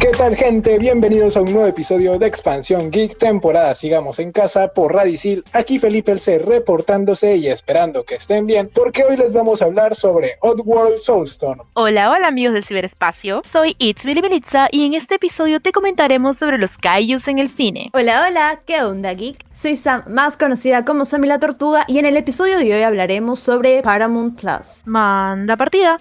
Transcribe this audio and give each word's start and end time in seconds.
¿Qué 0.00 0.12
tal 0.16 0.34
gente? 0.34 0.78
Bienvenidos 0.78 1.36
a 1.36 1.42
un 1.42 1.52
nuevo 1.52 1.68
episodio 1.68 2.18
de 2.18 2.26
Expansión 2.26 2.90
Geek, 2.90 3.18
temporada 3.18 3.74
Sigamos 3.74 4.18
en 4.18 4.32
Casa 4.32 4.72
por 4.72 4.94
Radisil. 4.94 5.44
Aquí 5.52 5.78
Felipe 5.78 6.10
El 6.10 6.20
C 6.20 6.38
reportándose 6.38 7.36
y 7.36 7.48
esperando 7.48 8.04
que 8.04 8.14
estén 8.14 8.46
bien, 8.46 8.70
porque 8.72 9.04
hoy 9.04 9.18
les 9.18 9.34
vamos 9.34 9.60
a 9.60 9.66
hablar 9.66 9.94
sobre 9.94 10.36
Oddworld 10.40 11.00
Soulstone. 11.00 11.64
Hola, 11.74 12.12
hola 12.12 12.28
amigos 12.28 12.54
del 12.54 12.64
ciberespacio, 12.64 13.42
soy 13.44 13.76
It's 13.78 14.06
Bilibelitza 14.06 14.68
y 14.72 14.86
en 14.86 14.94
este 14.94 15.16
episodio 15.16 15.60
te 15.60 15.70
comentaremos 15.70 16.38
sobre 16.38 16.56
los 16.56 16.78
kaijus 16.78 17.28
en 17.28 17.38
el 17.38 17.50
cine. 17.50 17.90
Hola, 17.92 18.26
hola, 18.26 18.58
¿qué 18.64 18.82
onda 18.82 19.12
geek? 19.12 19.44
Soy 19.52 19.76
Sam, 19.76 20.04
más 20.08 20.38
conocida 20.38 20.86
como 20.86 21.04
Sammy 21.04 21.28
la 21.28 21.38
Tortuga 21.38 21.84
y 21.86 21.98
en 21.98 22.06
el 22.06 22.16
episodio 22.16 22.56
de 22.58 22.74
hoy 22.74 22.82
hablaremos 22.82 23.38
sobre 23.38 23.82
Paramount 23.82 24.40
Plus. 24.40 24.80
Manda 24.86 25.58
partida. 25.58 25.98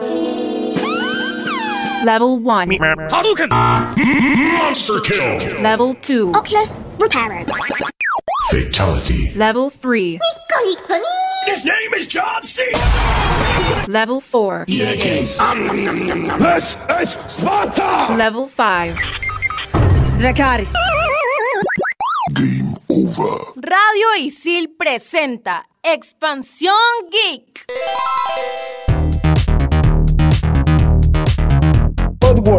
Level 2.03 2.39
1. 2.39 2.69
Hadouken! 3.09 3.49
Monster 3.49 4.99
kill! 5.01 5.61
Level 5.61 5.93
2. 5.95 6.31
Oculus 6.33 6.71
Repairer. 6.97 7.45
Fatality. 8.49 9.31
Level 9.35 9.69
3. 9.69 10.19
His 11.45 11.65
name 11.65 11.93
is 11.95 12.07
John 12.07 12.41
C. 12.43 12.63
Level 13.87 14.21
4. 14.21 14.65
This 14.67 15.03
is 17.01 17.19
Sparta! 17.27 18.13
Level 18.15 18.47
5. 18.47 18.95
Dracaris. 20.19 20.73
Game 22.35 22.75
over. 22.89 23.39
Radio 23.55 24.07
Isil 24.19 24.69
presenta 24.77 25.65
Expansión 25.83 27.09
Geek. 27.11 27.65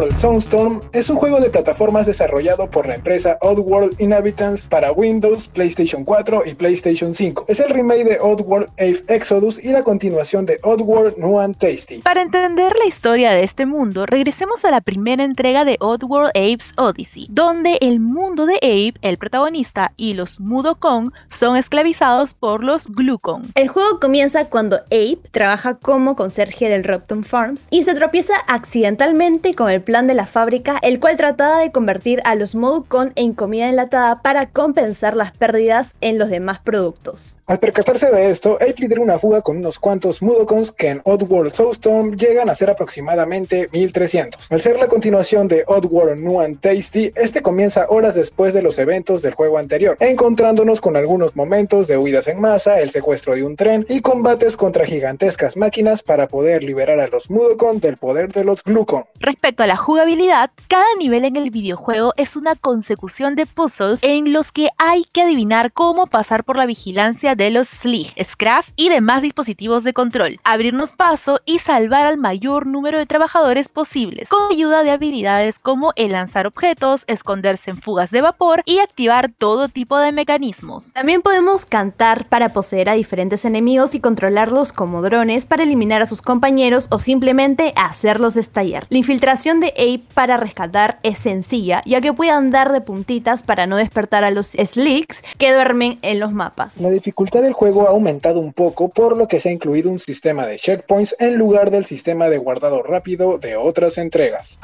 Oddworld 0.00 0.16
Soulstorm 0.18 0.80
es 0.92 1.10
un 1.10 1.16
juego 1.16 1.40
de 1.40 1.50
plataformas 1.50 2.06
desarrollado 2.06 2.70
por 2.70 2.86
la 2.86 2.94
empresa 2.94 3.36
Oddworld 3.42 4.00
Inhabitants 4.00 4.66
para 4.66 4.92
Windows, 4.92 5.46
PlayStation 5.48 6.04
4 6.04 6.44
y 6.46 6.54
PlayStation 6.54 7.12
5. 7.12 7.44
Es 7.48 7.60
el 7.60 7.68
remake 7.68 8.04
de 8.04 8.18
Oddworld 8.18 8.70
Ave 8.78 9.04
Exodus 9.08 9.62
y 9.62 9.72
la 9.72 9.82
continuación 9.82 10.46
de 10.46 10.58
Oddworld 10.62 11.18
New 11.18 11.38
and 11.38 11.58
Tasty. 11.58 12.00
Para 12.00 12.22
entender 12.22 12.74
la 12.78 12.86
historia 12.86 13.32
de 13.32 13.44
este 13.44 13.66
mundo, 13.66 14.06
regresemos 14.06 14.64
a 14.64 14.70
la 14.70 14.80
primera 14.80 15.22
entrega 15.22 15.66
de 15.66 15.76
Oddworld 15.80 16.30
Abe's 16.34 16.72
Odyssey, 16.78 17.26
donde 17.28 17.76
el 17.82 18.00
mundo 18.00 18.46
de 18.46 18.58
Abe, 18.62 18.94
el 19.02 19.18
protagonista, 19.18 19.92
y 19.98 20.14
los 20.14 20.40
Mudokon 20.40 21.12
son 21.30 21.58
esclavizados 21.58 22.32
por 22.32 22.64
los 22.64 22.88
Glucon. 22.88 23.52
El 23.54 23.68
juego 23.68 24.00
comienza 24.00 24.48
cuando 24.48 24.76
Abe 24.90 25.18
trabaja 25.30 25.74
como 25.74 26.16
conserje 26.16 26.70
del 26.70 26.84
Ropton 26.84 27.22
Farms 27.22 27.68
y 27.70 27.82
se 27.82 27.92
tropieza 27.92 28.32
accidentalmente 28.46 29.54
con 29.54 29.68
el 29.68 29.82
plan 29.90 30.06
de 30.06 30.14
la 30.14 30.24
fábrica, 30.24 30.78
el 30.82 31.00
cual 31.00 31.16
trataba 31.16 31.58
de 31.58 31.72
convertir 31.72 32.20
a 32.22 32.36
los 32.36 32.54
Modukon 32.54 33.10
en 33.16 33.32
comida 33.32 33.68
enlatada 33.68 34.22
para 34.22 34.46
compensar 34.46 35.16
las 35.16 35.32
pérdidas 35.32 35.96
en 36.00 36.16
los 36.16 36.30
demás 36.30 36.60
productos. 36.60 37.40
Al 37.48 37.58
percatarse 37.58 38.08
de 38.08 38.30
esto, 38.30 38.56
Abe 38.60 38.76
lidera 38.78 39.00
una 39.00 39.18
fuga 39.18 39.42
con 39.42 39.56
unos 39.56 39.80
cuantos 39.80 40.22
Mudokons 40.22 40.70
que 40.70 40.90
en 40.90 41.02
Oddworld 41.02 41.52
Soulstorm 41.52 42.14
llegan 42.14 42.48
a 42.48 42.54
ser 42.54 42.70
aproximadamente 42.70 43.68
1300. 43.72 44.52
Al 44.52 44.60
ser 44.60 44.78
la 44.78 44.86
continuación 44.86 45.48
de 45.48 45.64
Oddworld 45.66 46.22
New 46.22 46.40
and 46.40 46.60
Tasty, 46.60 47.10
este 47.16 47.42
comienza 47.42 47.86
horas 47.88 48.14
después 48.14 48.54
de 48.54 48.62
los 48.62 48.78
eventos 48.78 49.22
del 49.22 49.34
juego 49.34 49.58
anterior, 49.58 49.96
encontrándonos 49.98 50.80
con 50.80 50.96
algunos 50.96 51.34
momentos 51.34 51.88
de 51.88 51.98
huidas 51.98 52.28
en 52.28 52.40
masa, 52.40 52.78
el 52.78 52.90
secuestro 52.90 53.34
de 53.34 53.42
un 53.42 53.56
tren 53.56 53.84
y 53.88 54.02
combates 54.02 54.56
contra 54.56 54.86
gigantescas 54.86 55.56
máquinas 55.56 56.04
para 56.04 56.28
poder 56.28 56.62
liberar 56.62 57.00
a 57.00 57.08
los 57.08 57.28
Mudokon 57.28 57.80
del 57.80 57.96
poder 57.96 58.30
de 58.30 58.44
los 58.44 58.62
Glucon. 58.62 59.06
Respecto 59.18 59.64
a 59.64 59.66
la 59.66 59.79
jugabilidad, 59.80 60.50
cada 60.68 60.84
nivel 60.98 61.24
en 61.24 61.36
el 61.36 61.50
videojuego 61.50 62.12
es 62.16 62.36
una 62.36 62.54
consecución 62.54 63.34
de 63.34 63.46
puzzles 63.46 64.00
en 64.02 64.32
los 64.32 64.52
que 64.52 64.68
hay 64.78 65.04
que 65.12 65.22
adivinar 65.22 65.72
cómo 65.72 66.06
pasar 66.06 66.44
por 66.44 66.56
la 66.56 66.66
vigilancia 66.66 67.34
de 67.34 67.50
los 67.50 67.68
Slig, 67.68 68.12
Scrap 68.22 68.64
y 68.76 68.88
demás 68.88 69.22
dispositivos 69.22 69.82
de 69.82 69.92
control, 69.92 70.38
abrirnos 70.44 70.92
paso 70.92 71.40
y 71.44 71.58
salvar 71.58 72.06
al 72.06 72.18
mayor 72.18 72.66
número 72.66 72.98
de 72.98 73.06
trabajadores 73.06 73.68
posibles, 73.68 74.28
con 74.28 74.52
ayuda 74.52 74.82
de 74.82 74.90
habilidades 74.90 75.58
como 75.58 75.92
el 75.96 76.12
lanzar 76.12 76.46
objetos, 76.46 77.04
esconderse 77.06 77.70
en 77.70 77.80
fugas 77.80 78.10
de 78.10 78.20
vapor 78.20 78.62
y 78.66 78.78
activar 78.78 79.32
todo 79.32 79.68
tipo 79.68 79.96
de 79.98 80.12
mecanismos. 80.12 80.92
También 80.92 81.22
podemos 81.22 81.66
cantar 81.66 82.26
para 82.26 82.52
poseer 82.52 82.90
a 82.90 82.94
diferentes 82.94 83.44
enemigos 83.44 83.94
y 83.94 84.00
controlarlos 84.00 84.72
como 84.72 85.02
drones 85.02 85.46
para 85.46 85.62
eliminar 85.62 86.02
a 86.02 86.06
sus 86.06 86.22
compañeros 86.22 86.88
o 86.90 86.98
simplemente 86.98 87.72
hacerlos 87.76 88.36
estallar. 88.36 88.86
La 88.90 88.98
infiltración 88.98 89.60
de 89.60 89.69
Ape 89.76 90.02
para 90.14 90.36
rescatar 90.36 90.98
es 91.02 91.18
sencilla, 91.18 91.82
ya 91.84 92.00
que 92.00 92.12
puede 92.12 92.30
andar 92.30 92.72
de 92.72 92.80
puntitas 92.80 93.42
para 93.42 93.66
no 93.66 93.76
despertar 93.76 94.24
a 94.24 94.30
los 94.30 94.48
Slicks 94.48 95.22
que 95.38 95.52
duermen 95.52 95.98
en 96.02 96.20
los 96.20 96.32
mapas. 96.32 96.80
La 96.80 96.90
dificultad 96.90 97.42
del 97.42 97.52
juego 97.52 97.86
ha 97.86 97.90
aumentado 97.90 98.40
un 98.40 98.52
poco, 98.52 98.88
por 98.88 99.16
lo 99.16 99.28
que 99.28 99.40
se 99.40 99.48
ha 99.48 99.52
incluido 99.52 99.90
un 99.90 99.98
sistema 99.98 100.46
de 100.46 100.56
checkpoints 100.56 101.16
en 101.18 101.36
lugar 101.36 101.70
del 101.70 101.84
sistema 101.84 102.28
de 102.28 102.38
guardado 102.38 102.82
rápido 102.82 103.38
de 103.38 103.56
otras 103.56 103.98
entregas. 103.98 104.58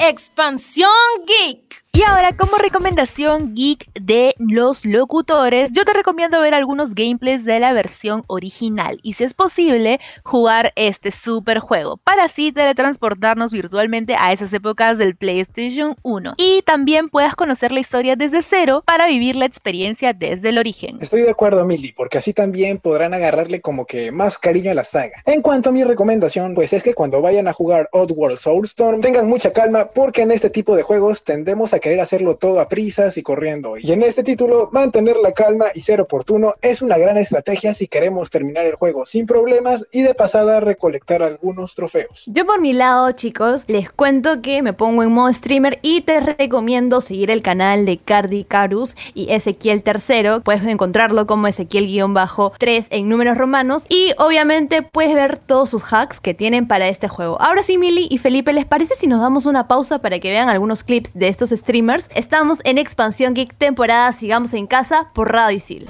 Expansión 0.00 0.90
Geek. 1.26 1.69
Y 1.92 2.02
ahora, 2.02 2.30
como 2.36 2.56
recomendación 2.56 3.52
geek 3.52 3.90
de 4.00 4.36
los 4.38 4.86
locutores, 4.86 5.72
yo 5.72 5.84
te 5.84 5.92
recomiendo 5.92 6.40
ver 6.40 6.54
algunos 6.54 6.94
gameplays 6.94 7.44
de 7.44 7.58
la 7.58 7.72
versión 7.72 8.22
original 8.28 9.00
y 9.02 9.14
si 9.14 9.24
es 9.24 9.34
posible, 9.34 9.98
jugar 10.22 10.72
este 10.76 11.10
super 11.10 11.58
juego 11.58 11.96
para 11.96 12.24
así 12.24 12.52
teletransportarnos 12.52 13.50
virtualmente 13.50 14.14
a 14.16 14.32
esas 14.32 14.52
épocas 14.52 14.98
del 14.98 15.16
PlayStation 15.16 15.96
1 16.02 16.34
y 16.36 16.62
también 16.62 17.08
puedas 17.08 17.34
conocer 17.34 17.72
la 17.72 17.80
historia 17.80 18.14
desde 18.14 18.42
cero 18.42 18.84
para 18.86 19.08
vivir 19.08 19.34
la 19.34 19.46
experiencia 19.46 20.12
desde 20.12 20.50
el 20.50 20.58
origen. 20.58 20.98
Estoy 21.00 21.22
de 21.22 21.30
acuerdo, 21.30 21.64
Milly, 21.64 21.90
porque 21.90 22.18
así 22.18 22.32
también 22.32 22.78
podrán 22.78 23.14
agarrarle 23.14 23.60
como 23.60 23.84
que 23.84 24.12
más 24.12 24.38
cariño 24.38 24.70
a 24.70 24.74
la 24.74 24.84
saga. 24.84 25.24
En 25.26 25.42
cuanto 25.42 25.70
a 25.70 25.72
mi 25.72 25.82
recomendación, 25.82 26.54
pues 26.54 26.72
es 26.72 26.84
que 26.84 26.94
cuando 26.94 27.20
vayan 27.20 27.48
a 27.48 27.52
jugar 27.52 27.88
Oddworld 27.90 28.38
Soulstorm, 28.38 29.00
tengan 29.00 29.28
mucha 29.28 29.52
calma 29.52 29.86
porque 29.86 30.22
en 30.22 30.30
este 30.30 30.50
tipo 30.50 30.76
de 30.76 30.84
juegos 30.84 31.24
tendemos 31.24 31.74
a 31.74 31.79
querer 31.80 32.00
hacerlo 32.00 32.36
todo 32.36 32.60
a 32.60 32.68
prisas 32.68 33.16
y 33.16 33.22
corriendo. 33.22 33.76
Y 33.76 33.92
en 33.92 34.02
este 34.02 34.22
título, 34.22 34.70
mantener 34.72 35.16
la 35.16 35.32
calma 35.32 35.66
y 35.74 35.80
ser 35.80 36.00
oportuno 36.00 36.54
es 36.62 36.82
una 36.82 36.98
gran 36.98 37.16
estrategia 37.16 37.74
si 37.74 37.88
queremos 37.88 38.30
terminar 38.30 38.66
el 38.66 38.74
juego 38.74 39.06
sin 39.06 39.26
problemas 39.26 39.86
y 39.92 40.02
de 40.02 40.14
pasada 40.14 40.60
recolectar 40.60 41.22
algunos 41.22 41.74
trofeos. 41.74 42.24
Yo 42.26 42.46
por 42.46 42.60
mi 42.60 42.72
lado, 42.72 43.10
chicos, 43.12 43.64
les 43.66 43.90
cuento 43.90 44.42
que 44.42 44.62
me 44.62 44.72
pongo 44.72 45.02
en 45.02 45.12
modo 45.12 45.32
streamer 45.32 45.78
y 45.82 46.02
te 46.02 46.20
recomiendo 46.20 47.00
seguir 47.00 47.30
el 47.30 47.42
canal 47.42 47.86
de 47.86 47.98
Cardi 47.98 48.44
Carus 48.44 48.96
y 49.14 49.32
Ezequiel 49.32 49.82
III. 49.84 50.40
Puedes 50.44 50.64
encontrarlo 50.64 51.26
como 51.26 51.48
Ezequiel-3 51.48 52.86
en 52.90 53.08
números 53.08 53.38
romanos 53.38 53.86
y 53.88 54.12
obviamente 54.18 54.82
puedes 54.82 55.14
ver 55.14 55.38
todos 55.38 55.70
sus 55.70 55.82
hacks 55.92 56.20
que 56.20 56.34
tienen 56.34 56.68
para 56.68 56.88
este 56.88 57.08
juego. 57.08 57.40
Ahora 57.40 57.62
sí, 57.62 57.78
Mili 57.78 58.08
y 58.10 58.18
Felipe, 58.18 58.52
¿les 58.52 58.66
parece 58.66 58.94
si 58.94 59.06
nos 59.06 59.20
damos 59.20 59.46
una 59.46 59.68
pausa 59.68 60.00
para 60.00 60.18
que 60.18 60.30
vean 60.30 60.48
algunos 60.48 60.84
clips 60.84 61.12
de 61.14 61.28
estos 61.28 61.50
streamers? 61.50 61.69
Estamos 62.16 62.58
en 62.64 62.78
Expansión 62.78 63.32
Geek 63.32 63.56
temporada 63.56 64.12
Sigamos 64.12 64.54
en 64.54 64.66
Casa 64.66 65.08
por 65.14 65.32
Radio 65.32 65.58
Isil. 65.58 65.86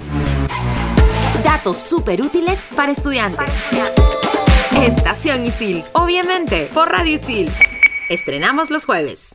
Datos 1.43 1.79
súper 1.79 2.21
útiles 2.21 2.69
para 2.75 2.91
estudiantes. 2.91 3.49
Estación 4.83 5.43
Isil, 5.43 5.83
obviamente, 5.93 6.69
por 6.71 6.89
Radio 6.89 7.15
Isil. 7.15 7.49
Estrenamos 8.09 8.69
los 8.69 8.85
jueves. 8.85 9.33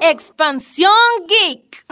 Expansión 0.00 0.90
Geek. 1.28 1.84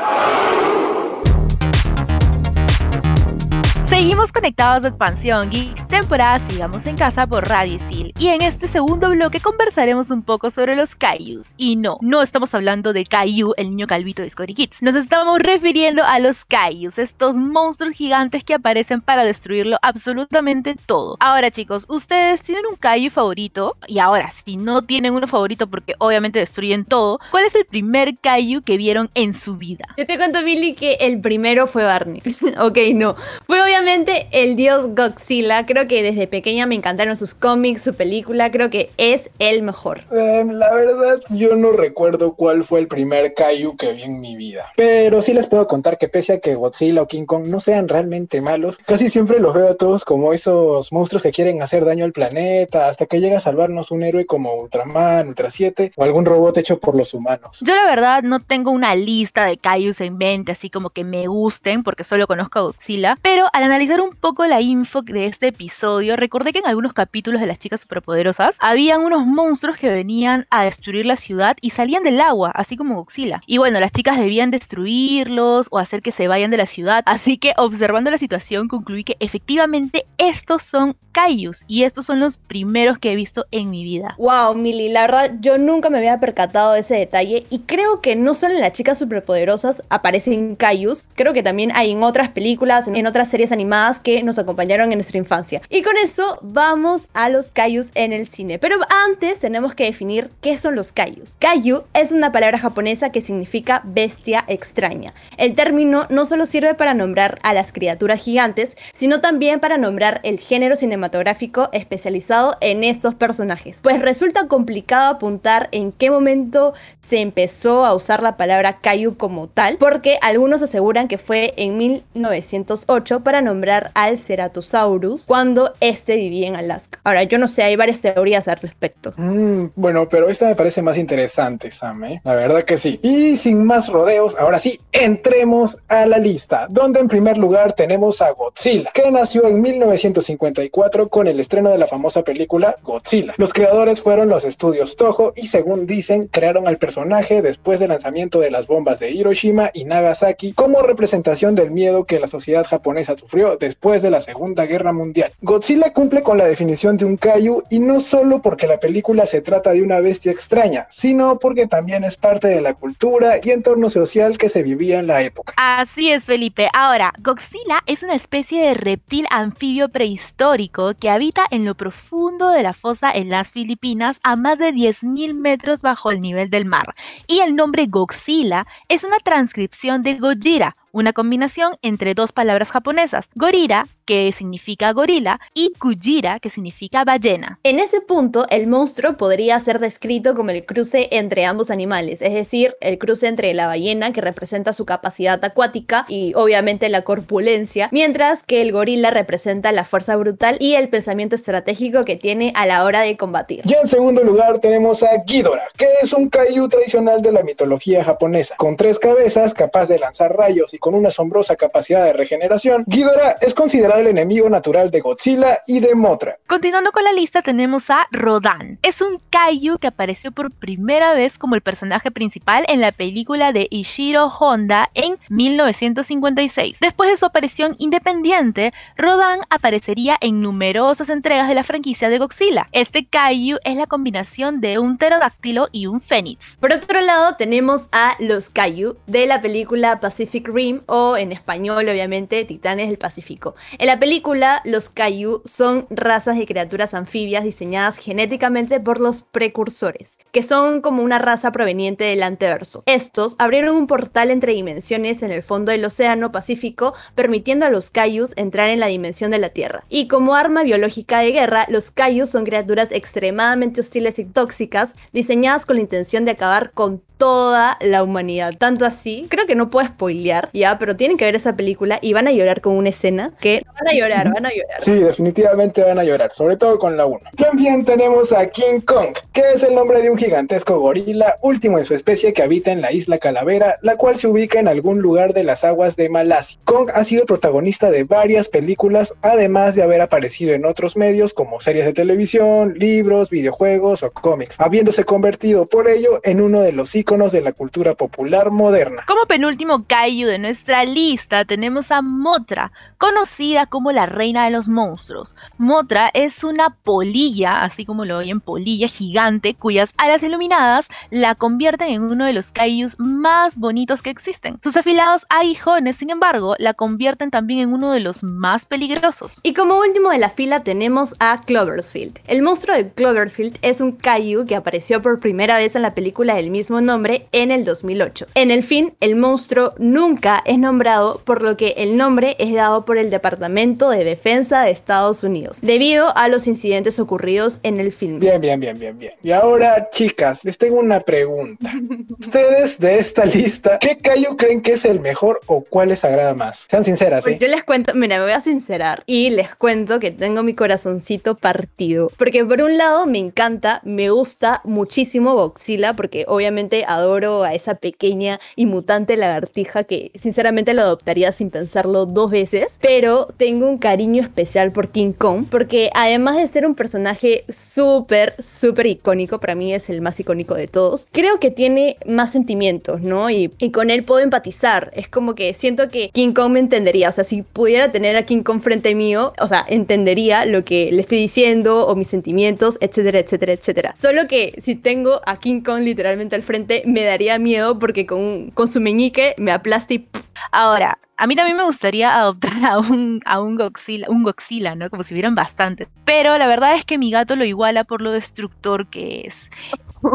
Seguimos 3.98 4.30
conectados 4.30 4.84
a 4.84 4.88
Expansión 4.90 5.50
Geek, 5.50 5.88
temporada 5.88 6.38
Sigamos 6.48 6.86
en 6.86 6.96
Casa 6.96 7.26
por 7.26 7.48
Radio 7.48 7.78
Isil. 7.78 8.14
Y 8.16 8.28
en 8.28 8.42
este 8.42 8.68
segundo 8.68 9.10
bloque 9.10 9.40
conversaremos 9.40 10.10
un 10.10 10.22
poco 10.22 10.52
sobre 10.52 10.76
los 10.76 10.94
Kaijus. 10.94 11.50
Y 11.56 11.74
no, 11.74 11.96
no 12.00 12.22
estamos 12.22 12.54
hablando 12.54 12.92
de 12.92 13.04
Kaiju, 13.04 13.54
el 13.56 13.70
niño 13.70 13.88
calvito 13.88 14.22
de 14.22 14.30
Scory 14.30 14.54
Kids. 14.54 14.82
Nos 14.82 14.94
estamos 14.94 15.40
refiriendo 15.40 16.04
a 16.04 16.20
los 16.20 16.44
Kaijus, 16.44 16.96
estos 16.96 17.34
monstruos 17.34 17.96
gigantes 17.96 18.44
que 18.44 18.54
aparecen 18.54 19.00
para 19.00 19.24
destruirlo 19.24 19.78
absolutamente 19.82 20.76
todo. 20.86 21.16
Ahora 21.18 21.50
chicos, 21.50 21.84
¿ustedes 21.88 22.42
tienen 22.42 22.66
un 22.70 22.76
Kaiju 22.76 23.10
favorito? 23.10 23.76
Y 23.88 23.98
ahora, 23.98 24.30
si 24.30 24.56
no 24.56 24.82
tienen 24.82 25.12
uno 25.12 25.26
favorito 25.26 25.66
porque 25.66 25.96
obviamente 25.98 26.38
destruyen 26.38 26.84
todo, 26.84 27.18
¿cuál 27.32 27.46
es 27.46 27.56
el 27.56 27.64
primer 27.64 28.16
Kaiju 28.16 28.62
que 28.62 28.76
vieron 28.76 29.10
en 29.14 29.34
su 29.34 29.56
vida? 29.56 29.86
Yo 29.96 30.06
te 30.06 30.16
cuento, 30.16 30.44
Billy, 30.44 30.74
que 30.74 30.98
el 31.00 31.20
primero 31.20 31.66
fue 31.66 31.82
Barney. 31.82 32.22
ok, 32.60 32.78
no. 32.94 33.16
Fue 33.44 33.60
obviamente 33.60 33.87
el 33.88 34.56
dios 34.56 34.94
Godzilla. 34.94 35.64
Creo 35.64 35.88
que 35.88 36.02
desde 36.02 36.26
pequeña 36.26 36.66
me 36.66 36.74
encantaron 36.74 37.16
sus 37.16 37.32
cómics, 37.34 37.82
su 37.82 37.94
película. 37.94 38.50
Creo 38.50 38.68
que 38.68 38.90
es 38.98 39.30
el 39.38 39.62
mejor. 39.62 40.02
Eh, 40.12 40.44
la 40.46 40.74
verdad, 40.74 41.20
yo 41.30 41.56
no 41.56 41.72
recuerdo 41.72 42.34
cuál 42.34 42.64
fue 42.64 42.80
el 42.80 42.88
primer 42.88 43.32
Kaiju 43.32 43.76
que 43.76 43.94
vi 43.94 44.02
en 44.02 44.20
mi 44.20 44.36
vida. 44.36 44.72
Pero 44.76 45.22
sí 45.22 45.32
les 45.32 45.46
puedo 45.46 45.66
contar 45.66 45.96
que 45.96 46.08
pese 46.08 46.34
a 46.34 46.38
que 46.38 46.54
Godzilla 46.54 47.00
o 47.00 47.06
King 47.06 47.24
Kong 47.24 47.46
no 47.46 47.60
sean 47.60 47.88
realmente 47.88 48.42
malos, 48.42 48.78
casi 48.78 49.08
siempre 49.08 49.38
los 49.38 49.54
veo 49.54 49.70
a 49.70 49.74
todos 49.74 50.04
como 50.04 50.34
esos 50.34 50.92
monstruos 50.92 51.22
que 51.22 51.32
quieren 51.32 51.62
hacer 51.62 51.84
daño 51.84 52.04
al 52.04 52.12
planeta 52.12 52.88
hasta 52.88 53.06
que 53.06 53.20
llega 53.20 53.38
a 53.38 53.40
salvarnos 53.40 53.90
un 53.90 54.02
héroe 54.02 54.26
como 54.26 54.54
Ultraman, 54.54 55.28
Ultra 55.28 55.48
7 55.48 55.92
o 55.96 56.04
algún 56.04 56.26
robot 56.26 56.58
hecho 56.58 56.78
por 56.78 56.94
los 56.94 57.14
humanos. 57.14 57.60
Yo 57.62 57.74
la 57.74 57.86
verdad 57.86 58.22
no 58.22 58.40
tengo 58.40 58.70
una 58.70 58.94
lista 58.94 59.46
de 59.46 59.56
Kaijus 59.56 60.00
en 60.02 60.18
mente 60.18 60.52
así 60.52 60.68
como 60.68 60.90
que 60.90 61.04
me 61.04 61.26
gusten 61.26 61.82
porque 61.82 62.04
solo 62.04 62.26
conozco 62.26 62.58
a 62.58 62.62
Godzilla, 62.62 63.16
pero 63.22 63.46
a 63.52 63.60
la 63.60 63.77
analizar 63.78 64.00
un 64.00 64.10
poco 64.10 64.44
la 64.44 64.60
info 64.60 65.02
de 65.02 65.26
este 65.26 65.46
episodio, 65.46 66.16
recordé 66.16 66.52
que 66.52 66.58
en 66.58 66.66
algunos 66.66 66.92
capítulos 66.92 67.40
de 67.40 67.46
las 67.46 67.60
chicas 67.60 67.82
superpoderosas 67.82 68.56
habían 68.58 69.02
unos 69.02 69.24
monstruos 69.24 69.76
que 69.76 69.88
venían 69.88 70.48
a 70.50 70.64
destruir 70.64 71.06
la 71.06 71.14
ciudad 71.14 71.56
y 71.60 71.70
salían 71.70 72.02
del 72.02 72.20
agua, 72.20 72.50
así 72.56 72.76
como 72.76 72.96
Godzilla. 72.96 73.40
Y 73.46 73.58
bueno, 73.58 73.78
las 73.78 73.92
chicas 73.92 74.18
debían 74.18 74.50
destruirlos 74.50 75.68
o 75.70 75.78
hacer 75.78 76.00
que 76.00 76.10
se 76.10 76.26
vayan 76.26 76.50
de 76.50 76.56
la 76.56 76.66
ciudad. 76.66 77.04
Así 77.06 77.38
que 77.38 77.52
observando 77.56 78.10
la 78.10 78.18
situación 78.18 78.66
concluí 78.66 79.04
que 79.04 79.16
efectivamente 79.20 80.04
estos 80.16 80.64
son 80.64 80.96
Kaijus 81.12 81.62
y 81.68 81.84
estos 81.84 82.04
son 82.04 82.18
los 82.18 82.36
primeros 82.36 82.98
que 82.98 83.12
he 83.12 83.14
visto 83.14 83.46
en 83.52 83.70
mi 83.70 83.84
vida. 83.84 84.16
Wow, 84.18 84.56
Mili, 84.56 84.88
la 84.88 85.02
verdad 85.02 85.36
yo 85.38 85.56
nunca 85.56 85.88
me 85.88 85.98
había 85.98 86.18
percatado 86.18 86.72
de 86.72 86.80
ese 86.80 86.96
detalle 86.96 87.46
y 87.48 87.60
creo 87.60 88.00
que 88.00 88.16
no 88.16 88.34
solo 88.34 88.54
en 88.54 88.60
las 88.60 88.72
chicas 88.72 88.98
superpoderosas 88.98 89.84
aparecen 89.88 90.56
Kaijus, 90.56 91.06
creo 91.14 91.32
que 91.32 91.44
también 91.44 91.70
hay 91.74 91.92
en 91.92 92.02
otras 92.02 92.28
películas, 92.28 92.88
en 92.88 93.06
otras 93.06 93.28
series 93.28 93.52
animadas 93.52 93.67
que 94.02 94.22
nos 94.22 94.38
acompañaron 94.38 94.90
en 94.90 94.98
nuestra 94.98 95.18
infancia. 95.18 95.60
Y 95.68 95.82
con 95.82 95.96
eso 95.98 96.38
vamos 96.40 97.06
a 97.12 97.28
los 97.28 97.52
Kaijus 97.52 97.90
en 97.94 98.14
el 98.14 98.26
cine. 98.26 98.58
Pero 98.58 98.78
antes 99.04 99.40
tenemos 99.40 99.74
que 99.74 99.84
definir 99.84 100.30
qué 100.40 100.56
son 100.56 100.74
los 100.74 100.94
Kaijus. 100.94 101.36
Kaiju 101.38 101.82
es 101.92 102.12
una 102.12 102.32
palabra 102.32 102.58
japonesa 102.58 103.12
que 103.12 103.20
significa 103.20 103.82
bestia 103.84 104.44
extraña. 104.48 105.12
El 105.36 105.54
término 105.54 106.06
no 106.08 106.24
solo 106.24 106.46
sirve 106.46 106.74
para 106.74 106.94
nombrar 106.94 107.38
a 107.42 107.52
las 107.52 107.72
criaturas 107.72 108.20
gigantes, 108.20 108.78
sino 108.94 109.20
también 109.20 109.60
para 109.60 109.76
nombrar 109.76 110.20
el 110.22 110.38
género 110.38 110.74
cinematográfico 110.74 111.68
especializado 111.72 112.56
en 112.62 112.84
estos 112.84 113.14
personajes. 113.14 113.80
Pues 113.82 114.00
resulta 114.00 114.48
complicado 114.48 115.12
apuntar 115.12 115.68
en 115.72 115.92
qué 115.92 116.10
momento 116.10 116.72
se 117.00 117.18
empezó 117.18 117.84
a 117.84 117.94
usar 117.94 118.22
la 118.22 118.38
palabra 118.38 118.80
Kaiju 118.80 119.18
como 119.18 119.46
tal, 119.46 119.76
porque 119.76 120.16
algunos 120.22 120.62
aseguran 120.62 121.06
que 121.06 121.18
fue 121.18 121.52
en 121.58 121.76
1908 121.76 123.20
para 123.20 123.42
nombrar 123.42 123.57
al 123.94 124.18
Ceratosaurus 124.18 125.26
cuando 125.26 125.74
este 125.80 126.16
vivía 126.16 126.46
en 126.46 126.56
Alaska. 126.56 127.00
Ahora, 127.04 127.24
yo 127.24 127.38
no 127.38 127.48
sé, 127.48 127.62
hay 127.62 127.76
varias 127.76 128.00
teorías 128.00 128.48
al 128.48 128.58
respecto. 128.58 129.12
Mm, 129.16 129.66
bueno, 129.74 130.08
pero 130.08 130.28
esta 130.28 130.46
me 130.46 130.54
parece 130.54 130.82
más 130.82 130.96
interesante, 130.96 131.70
Sam, 131.70 132.04
¿eh? 132.04 132.20
La 132.24 132.34
verdad 132.34 132.62
que 132.62 132.78
sí. 132.78 132.98
Y 133.02 133.36
sin 133.36 133.64
más 133.64 133.88
rodeos, 133.88 134.36
ahora 134.38 134.58
sí, 134.58 134.80
entremos 134.92 135.78
a 135.88 136.06
la 136.06 136.18
lista, 136.18 136.66
donde 136.70 137.00
en 137.00 137.08
primer 137.08 137.38
lugar 137.38 137.72
tenemos 137.72 138.22
a 138.22 138.30
Godzilla, 138.30 138.90
que 138.92 139.10
nació 139.10 139.46
en 139.46 139.60
1954 139.60 141.08
con 141.08 141.26
el 141.26 141.40
estreno 141.40 141.70
de 141.70 141.78
la 141.78 141.86
famosa 141.86 142.22
película 142.22 142.76
Godzilla. 142.82 143.34
Los 143.36 143.52
creadores 143.52 144.00
fueron 144.00 144.28
los 144.28 144.44
estudios 144.44 144.96
Toho 144.96 145.32
y 145.36 145.48
según 145.48 145.86
dicen, 145.86 146.28
crearon 146.28 146.66
al 146.66 146.78
personaje 146.78 147.42
después 147.42 147.80
del 147.80 147.90
lanzamiento 147.90 148.40
de 148.40 148.50
las 148.50 148.66
bombas 148.66 148.98
de 148.98 149.10
Hiroshima 149.10 149.70
y 149.72 149.84
Nagasaki 149.84 150.52
como 150.52 150.82
representación 150.82 151.54
del 151.54 151.70
miedo 151.70 152.04
que 152.04 152.20
la 152.20 152.26
sociedad 152.26 152.66
japonesa 152.66 153.16
sufrió 153.16 153.37
después 153.58 154.02
de 154.02 154.10
la 154.10 154.20
Segunda 154.20 154.66
Guerra 154.66 154.92
Mundial. 154.92 155.32
Godzilla 155.40 155.92
cumple 155.92 156.22
con 156.22 156.38
la 156.38 156.46
definición 156.46 156.96
de 156.96 157.04
un 157.04 157.16
kaiju 157.16 157.62
y 157.70 157.78
no 157.78 158.00
solo 158.00 158.42
porque 158.42 158.66
la 158.66 158.80
película 158.80 159.26
se 159.26 159.40
trata 159.40 159.70
de 159.72 159.82
una 159.82 160.00
bestia 160.00 160.32
extraña, 160.32 160.86
sino 160.90 161.38
porque 161.38 161.66
también 161.66 162.04
es 162.04 162.16
parte 162.16 162.48
de 162.48 162.60
la 162.60 162.74
cultura 162.74 163.36
y 163.42 163.50
entorno 163.50 163.90
social 163.90 164.38
que 164.38 164.48
se 164.48 164.62
vivía 164.62 164.98
en 164.98 165.06
la 165.06 165.22
época. 165.22 165.54
Así 165.56 166.10
es, 166.10 166.24
Felipe. 166.24 166.68
Ahora, 166.72 167.12
Godzilla 167.20 167.82
es 167.86 168.02
una 168.02 168.14
especie 168.14 168.60
de 168.60 168.74
reptil 168.74 169.26
anfibio 169.30 169.88
prehistórico 169.88 170.94
que 170.94 171.10
habita 171.10 171.44
en 171.50 171.64
lo 171.64 171.74
profundo 171.74 172.50
de 172.50 172.62
la 172.62 172.74
fosa 172.74 173.10
en 173.12 173.30
las 173.30 173.52
Filipinas 173.52 174.18
a 174.22 174.36
más 174.36 174.58
de 174.58 174.72
10.000 174.72 175.34
metros 175.34 175.80
bajo 175.80 176.10
el 176.10 176.20
nivel 176.20 176.50
del 176.50 176.66
mar. 176.66 176.94
Y 177.26 177.40
el 177.40 177.54
nombre 177.54 177.86
Godzilla 177.86 178.66
es 178.88 179.04
una 179.04 179.18
transcripción 179.18 180.02
de 180.02 180.14
Gojira, 180.16 180.74
una 180.92 181.12
combinación 181.12 181.76
entre 181.82 182.14
dos 182.14 182.32
palabras 182.32 182.70
japonesas, 182.70 183.28
gorira, 183.34 183.86
que 184.08 184.32
significa 184.32 184.90
gorila, 184.94 185.38
y 185.52 185.74
kujira, 185.78 186.40
que 186.40 186.48
significa 186.48 187.04
ballena. 187.04 187.60
En 187.62 187.78
ese 187.78 188.00
punto, 188.00 188.46
el 188.48 188.66
monstruo 188.66 189.18
podría 189.18 189.60
ser 189.60 189.80
descrito 189.80 190.34
como 190.34 190.48
el 190.48 190.64
cruce 190.64 191.08
entre 191.10 191.44
ambos 191.44 191.70
animales, 191.70 192.22
es 192.22 192.32
decir, 192.32 192.74
el 192.80 192.96
cruce 192.96 193.26
entre 193.26 193.52
la 193.52 193.66
ballena, 193.66 194.10
que 194.14 194.22
representa 194.22 194.72
su 194.72 194.86
capacidad 194.86 195.44
acuática 195.44 196.06
y 196.08 196.32
obviamente 196.36 196.88
la 196.88 197.02
corpulencia, 197.02 197.90
mientras 197.92 198.42
que 198.42 198.62
el 198.62 198.72
gorila 198.72 199.10
representa 199.10 199.72
la 199.72 199.84
fuerza 199.84 200.16
brutal 200.16 200.56
y 200.58 200.72
el 200.72 200.88
pensamiento 200.88 201.34
estratégico 201.34 202.06
que 202.06 202.16
tiene 202.16 202.54
a 202.56 202.64
la 202.64 202.84
hora 202.84 203.02
de 203.02 203.14
combatir. 203.18 203.60
Y 203.66 203.74
en 203.74 203.88
segundo 203.88 204.24
lugar 204.24 204.58
tenemos 204.58 205.02
a 205.02 205.18
Ghidorah, 205.26 205.68
que 205.76 205.86
es 206.02 206.14
un 206.14 206.30
kaiju 206.30 206.66
tradicional 206.70 207.20
de 207.20 207.32
la 207.32 207.42
mitología 207.42 208.02
japonesa, 208.02 208.54
con 208.56 208.74
tres 208.78 208.98
cabezas, 208.98 209.52
capaz 209.52 209.86
de 209.88 209.98
lanzar 209.98 210.34
rayos 210.34 210.72
y 210.72 210.78
con 210.78 210.94
una 210.94 211.08
asombrosa 211.08 211.56
capacidad 211.56 212.02
de 212.06 212.14
regeneración, 212.14 212.84
Ghidorah 212.86 213.36
es 213.42 213.52
considerado 213.52 213.97
el 213.98 214.06
enemigo 214.08 214.48
natural 214.48 214.90
de 214.90 215.00
Godzilla 215.00 215.58
y 215.66 215.80
de 215.80 215.94
Mothra. 215.94 216.38
Continuando 216.46 216.92
con 216.92 217.04
la 217.04 217.12
lista 217.12 217.42
tenemos 217.42 217.90
a 217.90 218.06
Rodan. 218.10 218.78
Es 218.82 219.00
un 219.00 219.20
kaiju 219.30 219.78
que 219.78 219.86
apareció 219.86 220.32
por 220.32 220.50
primera 220.50 221.14
vez 221.14 221.38
como 221.38 221.54
el 221.54 221.60
personaje 221.60 222.10
principal 222.10 222.64
en 222.68 222.80
la 222.80 222.92
película 222.92 223.52
de 223.52 223.66
Ishiro 223.70 224.28
Honda 224.28 224.90
en 224.94 225.18
1956. 225.28 226.78
Después 226.80 227.10
de 227.10 227.16
su 227.16 227.26
aparición 227.26 227.76
independiente, 227.78 228.72
Rodan 228.96 229.40
aparecería 229.50 230.16
en 230.20 230.40
numerosas 230.40 231.08
entregas 231.08 231.48
de 231.48 231.54
la 231.54 231.64
franquicia 231.64 232.08
de 232.08 232.18
Godzilla. 232.18 232.68
Este 232.72 233.06
kaiju 233.06 233.58
es 233.64 233.76
la 233.76 233.86
combinación 233.86 234.60
de 234.60 234.78
un 234.78 234.98
pterodáctilo 234.98 235.68
y 235.72 235.86
un 235.86 236.00
fénix. 236.00 236.56
Por 236.58 236.72
otro 236.72 237.00
lado 237.00 237.36
tenemos 237.36 237.88
a 237.92 238.16
los 238.18 238.50
kaiju 238.50 238.96
de 239.06 239.26
la 239.26 239.40
película 239.40 240.00
Pacific 240.00 240.48
Rim 240.48 240.80
o 240.86 241.16
en 241.16 241.32
español 241.32 241.88
obviamente 241.88 242.44
Titanes 242.44 242.88
del 242.88 242.98
Pacífico. 242.98 243.54
La 243.88 243.98
película 243.98 244.60
los 244.66 244.90
kaiju 244.90 245.40
son 245.46 245.86
razas 245.88 246.36
de 246.36 246.44
criaturas 246.44 246.92
anfibias 246.92 247.42
diseñadas 247.42 247.96
genéticamente 247.96 248.80
por 248.80 249.00
los 249.00 249.22
precursores, 249.22 250.18
que 250.30 250.42
son 250.42 250.82
como 250.82 251.02
una 251.02 251.18
raza 251.18 251.52
proveniente 251.52 252.04
del 252.04 252.22
anteverso. 252.22 252.82
Estos 252.84 253.34
abrieron 253.38 253.74
un 253.74 253.86
portal 253.86 254.30
entre 254.30 254.52
dimensiones 254.52 255.22
en 255.22 255.30
el 255.30 255.42
fondo 255.42 255.72
del 255.72 255.86
océano 255.86 256.30
Pacífico, 256.32 256.92
permitiendo 257.14 257.64
a 257.64 257.70
los 257.70 257.90
kaijus 257.90 258.34
entrar 258.36 258.68
en 258.68 258.80
la 258.80 258.88
dimensión 258.88 259.30
de 259.30 259.38
la 259.38 259.48
Tierra. 259.48 259.84
Y 259.88 260.06
como 260.06 260.34
arma 260.34 260.64
biológica 260.64 261.20
de 261.20 261.32
guerra, 261.32 261.64
los 261.70 261.90
kaijus 261.90 262.28
son 262.28 262.44
criaturas 262.44 262.92
extremadamente 262.92 263.80
hostiles 263.80 264.18
y 264.18 264.26
tóxicas, 264.26 264.96
diseñadas 265.14 265.64
con 265.64 265.76
la 265.76 265.82
intención 265.82 266.26
de 266.26 266.32
acabar 266.32 266.72
con 266.72 267.00
toda 267.18 267.76
la 267.80 268.02
humanidad. 268.02 268.54
Tanto 268.56 268.86
así, 268.86 269.26
creo 269.28 269.44
que 269.46 269.56
no 269.56 269.68
puedo 269.68 269.86
spoilear, 269.86 270.48
ya, 270.54 270.78
pero 270.78 270.96
tienen 270.96 271.16
que 271.16 271.24
ver 271.24 271.34
esa 271.34 271.56
película 271.56 271.98
y 272.00 272.12
van 272.14 272.28
a 272.28 272.32
llorar 272.32 272.60
con 272.60 272.74
una 272.76 272.88
escena 272.88 273.32
que 273.40 273.62
van 273.78 273.94
a 273.94 273.96
llorar, 273.96 274.32
van 274.32 274.46
a 274.46 274.50
llorar. 274.50 274.80
Sí, 274.80 274.94
definitivamente 274.94 275.82
van 275.82 275.98
a 275.98 276.04
llorar, 276.04 276.32
sobre 276.32 276.56
todo 276.56 276.78
con 276.78 276.96
la 276.96 277.06
1. 277.06 277.20
También 277.36 277.84
tenemos 277.84 278.32
a 278.32 278.46
King 278.48 278.80
Kong, 278.80 279.14
que 279.32 279.42
es 279.54 279.62
el 279.62 279.74
nombre 279.74 280.02
de 280.02 280.10
un 280.10 280.18
gigantesco 280.18 280.78
gorila, 280.78 281.36
último 281.42 281.78
en 281.78 281.84
su 281.84 281.94
especie 281.94 282.32
que 282.32 282.42
habita 282.42 282.72
en 282.72 282.80
la 282.80 282.92
isla 282.92 283.18
Calavera, 283.18 283.76
la 283.82 283.96
cual 283.96 284.16
se 284.16 284.26
ubica 284.26 284.58
en 284.58 284.68
algún 284.68 285.00
lugar 285.00 285.32
de 285.32 285.44
las 285.44 285.64
aguas 285.64 285.96
de 285.96 286.08
Malasia. 286.08 286.58
Kong 286.64 286.90
ha 286.94 287.04
sido 287.04 287.26
protagonista 287.26 287.90
de 287.90 288.04
varias 288.04 288.48
películas, 288.48 289.14
además 289.22 289.74
de 289.74 289.82
haber 289.82 290.00
aparecido 290.00 290.54
en 290.54 290.64
otros 290.64 290.96
medios 290.96 291.34
como 291.34 291.60
series 291.60 291.86
de 291.86 291.92
televisión, 291.92 292.74
libros, 292.78 293.30
videojuegos 293.30 294.02
o 294.02 294.10
cómics, 294.10 294.60
habiéndose 294.60 295.04
convertido 295.04 295.66
por 295.66 295.88
ello 295.88 296.20
en 296.24 296.40
uno 296.40 296.60
de 296.60 296.72
los 296.72 296.94
íconos 296.94 297.32
de 297.32 297.42
la 297.42 297.52
cultura 297.52 297.94
popular 297.94 298.50
moderna. 298.50 299.04
Como 299.06 299.26
penúltimo 299.26 299.84
kaiju 299.86 300.26
de 300.26 300.38
nuestra 300.38 300.84
lista 300.84 301.44
tenemos 301.44 301.90
a 301.90 302.02
Mothra, 302.02 302.72
conocida 302.98 303.66
como 303.68 303.92
la 303.92 304.06
reina 304.06 304.44
de 304.44 304.50
los 304.50 304.68
monstruos. 304.68 305.34
Motra 305.56 306.10
es 306.14 306.44
una 306.44 306.70
polilla, 306.70 307.62
así 307.62 307.84
como 307.84 308.04
lo 308.04 308.18
oyen, 308.18 308.40
polilla 308.40 308.88
gigante, 308.88 309.54
cuyas 309.54 309.92
alas 309.96 310.22
iluminadas 310.22 310.86
la 311.10 311.34
convierten 311.34 311.88
en 311.88 312.02
uno 312.02 312.26
de 312.26 312.32
los 312.32 312.50
kaijus 312.52 312.98
más 312.98 313.56
bonitos 313.56 314.02
que 314.02 314.10
existen. 314.10 314.58
Sus 314.62 314.76
afilados 314.76 315.26
aguijones, 315.28 315.96
sin 315.96 316.10
embargo, 316.10 316.54
la 316.58 316.74
convierten 316.74 317.30
también 317.30 317.60
en 317.60 317.72
uno 317.72 317.92
de 317.92 318.00
los 318.00 318.22
más 318.22 318.64
peligrosos. 318.64 319.40
Y 319.42 319.54
como 319.54 319.78
último 319.78 320.10
de 320.10 320.18
la 320.18 320.30
fila 320.30 320.60
tenemos 320.60 321.14
a 321.18 321.40
Cloverfield. 321.44 322.20
El 322.26 322.42
monstruo 322.42 322.76
de 322.76 322.90
Cloverfield 322.90 323.58
es 323.62 323.80
un 323.80 323.92
kaiju 323.92 324.46
que 324.46 324.56
apareció 324.56 325.02
por 325.02 325.20
primera 325.20 325.56
vez 325.56 325.76
en 325.76 325.82
la 325.82 325.94
película 325.94 326.34
del 326.34 326.50
mismo 326.50 326.80
nombre 326.80 327.26
en 327.32 327.50
el 327.50 327.64
2008. 327.64 328.26
En 328.34 328.50
el 328.50 328.62
fin, 328.62 328.94
el 329.00 329.16
monstruo 329.16 329.74
nunca 329.78 330.42
es 330.44 330.58
nombrado, 330.58 331.20
por 331.24 331.42
lo 331.42 331.56
que 331.56 331.74
el 331.78 331.96
nombre 331.96 332.36
es 332.38 332.54
dado 332.54 332.84
por 332.84 332.98
el 332.98 333.10
Departamento 333.10 333.47
de 333.48 334.04
Defensa 334.04 334.62
de 334.62 334.70
Estados 334.70 335.24
Unidos, 335.24 335.58
debido 335.62 336.16
a 336.16 336.28
los 336.28 336.46
incidentes 336.46 336.98
ocurridos 336.98 337.60
en 337.62 337.80
el 337.80 337.92
film. 337.92 338.20
Bien, 338.20 338.40
bien, 338.40 338.60
bien, 338.60 338.78
bien, 338.78 338.98
bien. 338.98 339.12
Y 339.22 339.32
ahora, 339.32 339.88
chicas, 339.90 340.44
les 340.44 340.58
tengo 340.58 340.78
una 340.78 341.00
pregunta. 341.00 341.72
Ustedes 342.18 342.78
de 342.78 342.98
esta 342.98 343.24
lista, 343.24 343.78
¿qué 343.80 343.98
Kaiju 343.98 344.36
creen 344.36 344.62
que 344.62 344.74
es 344.74 344.84
el 344.84 345.00
mejor 345.00 345.40
o 345.46 345.62
cuál 345.62 345.88
les 345.88 346.04
agrada 346.04 346.34
más? 346.34 346.66
Sean 346.70 346.84
sinceras, 346.84 347.26
¿eh? 347.26 347.38
Yo 347.40 347.48
les 347.48 347.62
cuento, 347.64 347.94
mira, 347.94 348.18
me 348.18 348.24
voy 348.24 348.32
a 348.32 348.40
sincerar 348.40 349.02
y 349.06 349.30
les 349.30 349.54
cuento 349.54 349.98
que 349.98 350.10
tengo 350.10 350.42
mi 350.42 350.54
corazoncito 350.54 351.36
partido. 351.36 352.12
Porque 352.16 352.44
por 352.44 352.62
un 352.62 352.76
lado 352.76 353.06
me 353.06 353.18
encanta, 353.18 353.80
me 353.84 354.10
gusta 354.10 354.60
muchísimo 354.64 355.34
Godzilla, 355.34 355.94
porque 355.94 356.24
obviamente 356.28 356.84
adoro 356.86 357.42
a 357.42 357.54
esa 357.54 357.76
pequeña 357.76 358.38
y 358.56 358.66
mutante 358.66 359.16
lagartija 359.16 359.84
que 359.84 360.10
sinceramente 360.14 360.74
lo 360.74 360.82
adoptaría 360.82 361.32
sin 361.32 361.50
pensarlo 361.50 362.06
dos 362.06 362.30
veces. 362.30 362.78
Pero 362.80 363.26
tengo 363.38 363.66
un 363.66 363.78
cariño 363.78 364.20
especial 364.20 364.72
por 364.72 364.90
King 364.90 365.12
Kong, 365.12 365.46
porque 365.48 365.90
además 365.94 366.36
de 366.36 366.46
ser 366.46 366.66
un 366.66 366.74
personaje 366.74 367.44
súper, 367.48 368.34
súper 368.38 368.86
icónico, 368.86 369.40
para 369.40 369.54
mí 369.54 369.72
es 369.72 369.88
el 369.88 370.02
más 370.02 370.20
icónico 370.20 370.54
de 370.54 370.66
todos, 370.66 371.06
creo 371.12 371.38
que 371.40 371.50
tiene 371.50 371.96
más 372.04 372.32
sentimientos, 372.32 373.00
¿no? 373.00 373.30
Y, 373.30 373.48
con 373.72 373.90
él 373.90 374.02
puedo 374.02 374.20
empatizar. 374.20 374.90
Es 374.94 375.08
como 375.08 375.34
que 375.34 375.54
siento 375.54 375.88
que 375.88 376.08
King 376.08 376.32
Kong 376.32 376.52
me 376.52 376.58
entendería. 376.58 377.10
O 377.10 377.12
sea, 377.12 377.22
si 377.22 377.42
pudiera 377.42 377.92
tener 377.92 378.16
a 378.16 378.24
King 378.24 378.42
Kong 378.42 378.60
frente 378.60 378.94
mío, 378.94 379.34
o 379.40 379.46
sea, 379.46 379.64
entendería 379.68 380.44
lo 380.46 380.64
que 380.64 380.90
le 380.90 381.00
estoy 381.00 381.18
diciendo 381.18 381.86
o 381.86 381.94
mis 381.94 382.08
sentimientos, 382.08 382.78
etcétera, 382.80 383.20
etcétera, 383.20 383.52
etcétera. 383.52 383.94
Solo 383.94 384.26
que 384.26 384.54
si 384.58 384.74
tengo 384.74 385.20
a 385.26 385.38
King 385.38 385.60
Kong 385.60 385.82
literalmente 385.82 386.34
al 386.34 386.42
frente, 386.42 386.82
me 386.86 387.04
daría 387.04 387.38
miedo 387.38 387.78
porque 387.78 388.06
con, 388.06 388.50
con 388.50 388.66
su 388.66 388.80
meñique 388.80 389.34
me 389.38 389.52
aplasta 389.52 389.94
y... 389.94 390.08
Ahora, 390.52 390.98
a 391.16 391.26
mí 391.26 391.34
también 391.34 391.56
me 391.56 391.64
gustaría 391.64 392.16
adoptar 392.16 392.64
a 392.64 392.78
un, 392.78 393.20
a 393.24 393.40
un 393.40 393.56
Godzilla, 393.56 394.08
un 394.08 394.78
¿no? 394.78 394.90
Como 394.90 395.02
si 395.02 395.14
hubieran 395.14 395.34
bastantes. 395.34 395.88
Pero 396.04 396.38
la 396.38 396.46
verdad 396.46 396.74
es 396.74 396.84
que 396.84 396.96
mi 396.96 397.10
gato 397.10 397.34
lo 397.34 397.44
iguala 397.44 397.84
por 397.84 398.00
lo 398.00 398.12
destructor 398.12 398.86
que 398.86 399.26
es. 399.26 399.50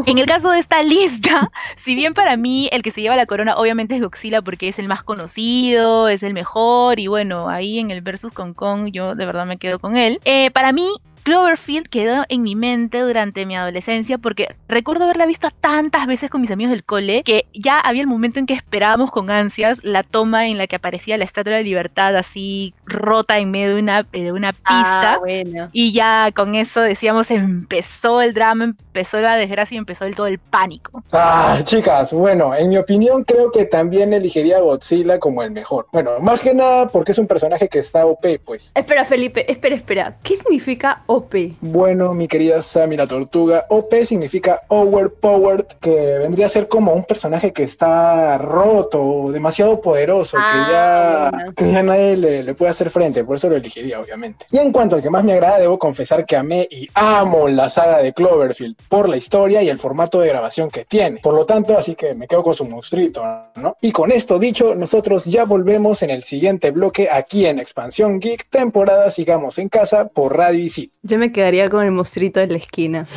En 0.08 0.18
el 0.18 0.26
caso 0.26 0.50
de 0.52 0.60
esta 0.60 0.82
lista, 0.82 1.52
si 1.84 1.94
bien 1.96 2.14
para 2.14 2.38
mí 2.38 2.70
el 2.72 2.84
que 2.84 2.92
se 2.92 3.02
lleva 3.02 3.18
la 3.18 3.26
corona 3.26 3.58
obviamente 3.58 3.96
es 3.96 4.02
Godzilla 4.02 4.42
porque 4.42 4.70
es 4.70 4.80
el 4.80 4.88
más 4.88 5.04
conocido, 5.04 6.08
es 6.08 6.24
el 6.24 6.34
mejor 6.34 7.02
y 7.02 7.08
bueno, 7.08 7.50
ahí 7.50 7.80
en 7.80 7.92
el 7.92 8.02
versus 8.02 8.32
con 8.32 8.54
Kong 8.54 8.92
yo 8.94 9.14
de 9.14 9.26
verdad 9.26 9.46
me 9.46 9.58
quedo 9.58 9.80
con 9.80 9.98
él. 9.98 10.22
Eh, 10.24 10.52
para 10.52 10.72
mí 10.72 10.88
Cloverfield 11.24 11.88
quedó 11.88 12.26
en 12.30 12.44
mi 12.44 12.56
mente 12.56 13.00
durante 13.00 13.46
mi 13.46 13.56
adolescencia 13.56 14.18
porque 14.18 14.56
recuerdo 14.68 15.06
haberla 15.06 15.26
visto 15.26 15.50
tantas 15.52 16.06
veces 16.06 16.30
con 16.30 16.42
mis 16.42 16.52
amigos 16.52 16.72
del 16.72 16.84
cole 16.84 17.24
que 17.24 17.46
ya 17.54 17.80
había 17.80 18.02
el 18.02 18.08
momento 18.08 18.40
en 18.40 18.46
que 18.46 18.54
esperábamos 18.54 19.12
con 19.12 19.30
ansias 19.30 19.80
la 19.84 20.04
toma 20.04 20.48
en 20.48 20.58
la 20.58 20.68
que 20.68 20.76
aparecía 20.76 21.18
la 21.18 21.24
Estatua 21.24 21.54
de 21.54 21.60
la 21.60 21.64
Libertad 21.64 22.16
así 22.16 22.74
rota 22.86 23.40
en 23.40 23.52
medio 23.52 23.76
de 23.76 23.82
una, 23.82 24.04
de 24.04 24.32
una 24.32 24.52
pista. 24.52 25.14
Ah, 25.14 25.18
bueno. 25.20 25.70
Y 25.72 25.94
ya 25.94 26.32
con 26.36 26.56
eso 26.56 26.82
decíamos, 26.82 27.32
empezó 27.32 28.22
el 28.22 28.34
drama, 28.34 28.66
empezó 28.66 29.22
la 29.22 29.36
desgracia 29.36 29.76
y 29.76 29.78
empezó 29.78 30.06
el, 30.06 30.16
todo 30.16 30.28
el 30.28 30.40
pánico. 30.40 31.04
Ah, 31.12 31.60
chicas, 31.64 32.12
bueno, 32.12 32.54
en 32.54 32.70
mi 32.70 32.78
opinión 32.78 33.24
creo 33.24 33.52
que 33.52 33.66
también 33.66 34.14
elegiría 34.14 34.58
a 34.58 34.62
Godzilla 34.62 35.20
como 35.20 35.44
el 35.44 35.52
mejor. 35.52 35.88
Bueno, 35.92 36.20
más 36.20 36.42
que 36.42 36.54
nada 36.54 36.90
porque 36.90 37.14
es 37.14 37.18
un 37.18 37.28
personaje 37.28 37.70
que 37.70 37.80
está 37.80 38.06
OP, 38.06 38.26
pues. 38.44 38.72
Espera, 38.76 39.06
Felipe, 39.06 39.50
espera, 39.50 39.76
espera. 39.76 40.18
¿Qué 40.22 40.36
significa 40.36 41.04
OP? 41.08 41.13
Bueno, 41.62 42.14
mi 42.14 42.28
querida 42.28 42.62
Sammy 42.62 42.98
la 42.98 43.08
Tortuga, 43.08 43.66
OP 43.70 43.94
significa 44.06 44.64
Overpowered, 44.68 45.66
que 45.80 46.18
vendría 46.20 46.48
a 46.48 46.50
ser 46.50 46.68
como 46.68 46.94
un 46.94 47.04
personaje 47.04 47.54
que 47.54 47.64
está 47.64 48.38
roto, 48.38 49.32
demasiado 49.32 49.82
poderoso, 49.82 50.38
Ah, 50.40 51.30
que 51.32 51.42
ya, 51.42 51.54
que 51.54 51.72
ya 51.72 51.84
nadie 51.84 52.18
le, 52.18 52.44
le 52.44 52.54
puede 52.56 52.72
hacer 52.72 52.90
frente, 52.90 53.24
por 53.24 53.38
eso 53.38 53.50
lo 53.50 53.56
elegiría, 53.56 54.00
obviamente. 54.00 54.46
Y 54.52 54.58
en 54.58 54.72
cuanto 54.72 54.96
al 54.96 55.02
que 55.02 55.10
más 55.10 55.24
me 55.24 55.34
agrada, 55.34 55.60
debo 55.60 55.78
confesar 55.80 56.26
que 56.26 56.36
amé 56.36 56.68
y 56.70 56.90
amo 56.94 57.48
la 57.48 57.70
saga 57.70 58.00
de 58.00 58.14
Cloverfield 58.14 58.76
por 58.90 59.10
la 59.10 59.18
historia 59.18 59.62
y 59.62 59.70
el 59.70 59.78
formato 59.78 60.20
de 60.20 60.30
grabación 60.30 60.70
que 60.70 60.86
tiene. 60.86 61.20
Por 61.22 61.34
lo 61.34 61.46
tanto, 61.46 61.78
así 61.78 61.96
que 61.96 62.14
me 62.14 62.28
quedo 62.28 62.44
con 62.44 62.54
su 62.54 62.66
monstruito, 62.66 63.24
¿no? 63.56 63.76
Y 63.82 63.92
con 63.92 64.12
esto 64.12 64.40
dicho, 64.40 64.76
nosotros 64.76 65.26
ya 65.26 65.46
volvemos 65.46 66.02
en 66.04 66.10
el 66.10 66.24
siguiente 66.24 66.72
bloque 66.72 67.10
aquí 67.12 67.46
en 67.46 67.60
Expansión 67.60 68.20
Geek, 68.20 68.50
temporada 68.50 69.10
Sigamos 69.10 69.58
en 69.60 69.70
Casa 69.70 70.08
por 70.08 70.38
Radio 70.38 70.60
Isil. 70.60 70.92
Yo 71.06 71.20
me 71.20 71.34
quedaría 71.34 71.70
con 71.70 71.86
el 71.86 71.92
monstruito 71.92 72.40
de 72.40 72.48
la 72.48 72.56
esquina. 72.56 73.08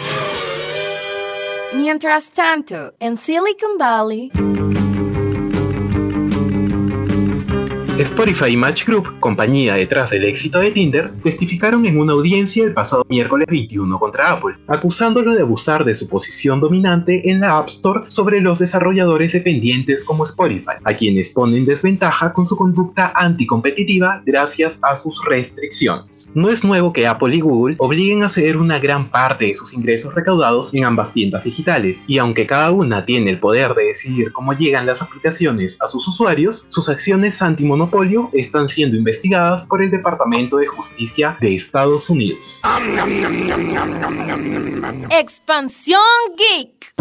Mientras 1.73 2.31
tanto, 2.31 2.95
en 2.99 3.16
Silicon 3.16 3.78
Valley, 3.78 4.33
Spotify 7.99 8.50
y 8.50 8.57
Match 8.59 8.85
Group, 8.85 9.21
compañía 9.21 9.75
detrás 9.75 10.11
del 10.11 10.25
éxito 10.25 10.59
de 10.59 10.71
Tinder, 10.71 11.11
testificaron 11.23 11.87
en 11.87 11.99
una 11.99 12.12
audiencia 12.12 12.62
el 12.62 12.75
pasado 12.75 13.07
miércoles 13.09 13.47
21 13.49 13.99
contra 13.99 14.33
Apple, 14.33 14.57
acusándolo 14.67 15.35
de 15.35 15.41
abusar 15.41 15.83
de 15.83 15.95
su 15.95 16.07
posición 16.07 16.61
dominante 16.61 17.31
en 17.31 17.41
la 17.41 17.57
App 17.57 17.69
Store 17.69 18.03
sobre 18.09 18.43
los 18.43 18.59
desarrolladores 18.59 19.33
dependientes 19.33 20.05
como 20.05 20.25
Spotify, 20.25 20.73
a 20.85 20.93
quienes 20.93 21.31
ponen 21.31 21.65
desventaja 21.65 22.35
con 22.35 22.47
su 22.47 22.55
conducta 22.55 23.12
anticompetitiva 23.15 24.23
gracias 24.26 24.79
a 24.83 24.95
sus 24.95 25.25
restricciones. 25.25 26.26
No 26.35 26.50
es 26.50 26.65
nuevo 26.65 26.93
que 26.93 27.07
Apple 27.07 27.35
y 27.35 27.41
Google 27.41 27.76
obliguen 27.79 28.23
a 28.23 28.29
ceder 28.29 28.59
una 28.59 28.79
gran 28.79 29.11
parte 29.11 29.47
de 29.47 29.55
sus 29.55 29.73
ingresos 29.73 30.15
recaudados 30.15 30.75
en 30.75 30.85
ambas 30.85 31.15
tiendas 31.15 31.45
digitales, 31.45 32.05
y 32.07 32.19
aunque 32.19 32.47
cada 32.47 32.73
una 32.73 33.07
tiene 33.07 33.31
el 33.31 33.41
poder 33.41 33.73
de 33.73 33.85
decidir 33.85 34.33
cómo 34.33 34.53
llegan 34.53 34.85
las 34.85 35.00
aplicaciones 35.00 35.79
a 35.81 35.88
sus 35.88 36.07
usuarios, 36.07 36.67
sus 36.69 36.91
acciones 36.91 37.41
están 38.33 38.69
siendo 38.69 38.97
investigadas 38.97 39.64
por 39.64 39.83
el 39.83 39.90
Departamento 39.90 40.57
de 40.57 40.66
Justicia 40.66 41.37
de 41.40 41.55
Estados 41.55 42.11
Unidos. 42.11 42.62
Expansión 45.11 46.00
Geek. 46.37 46.95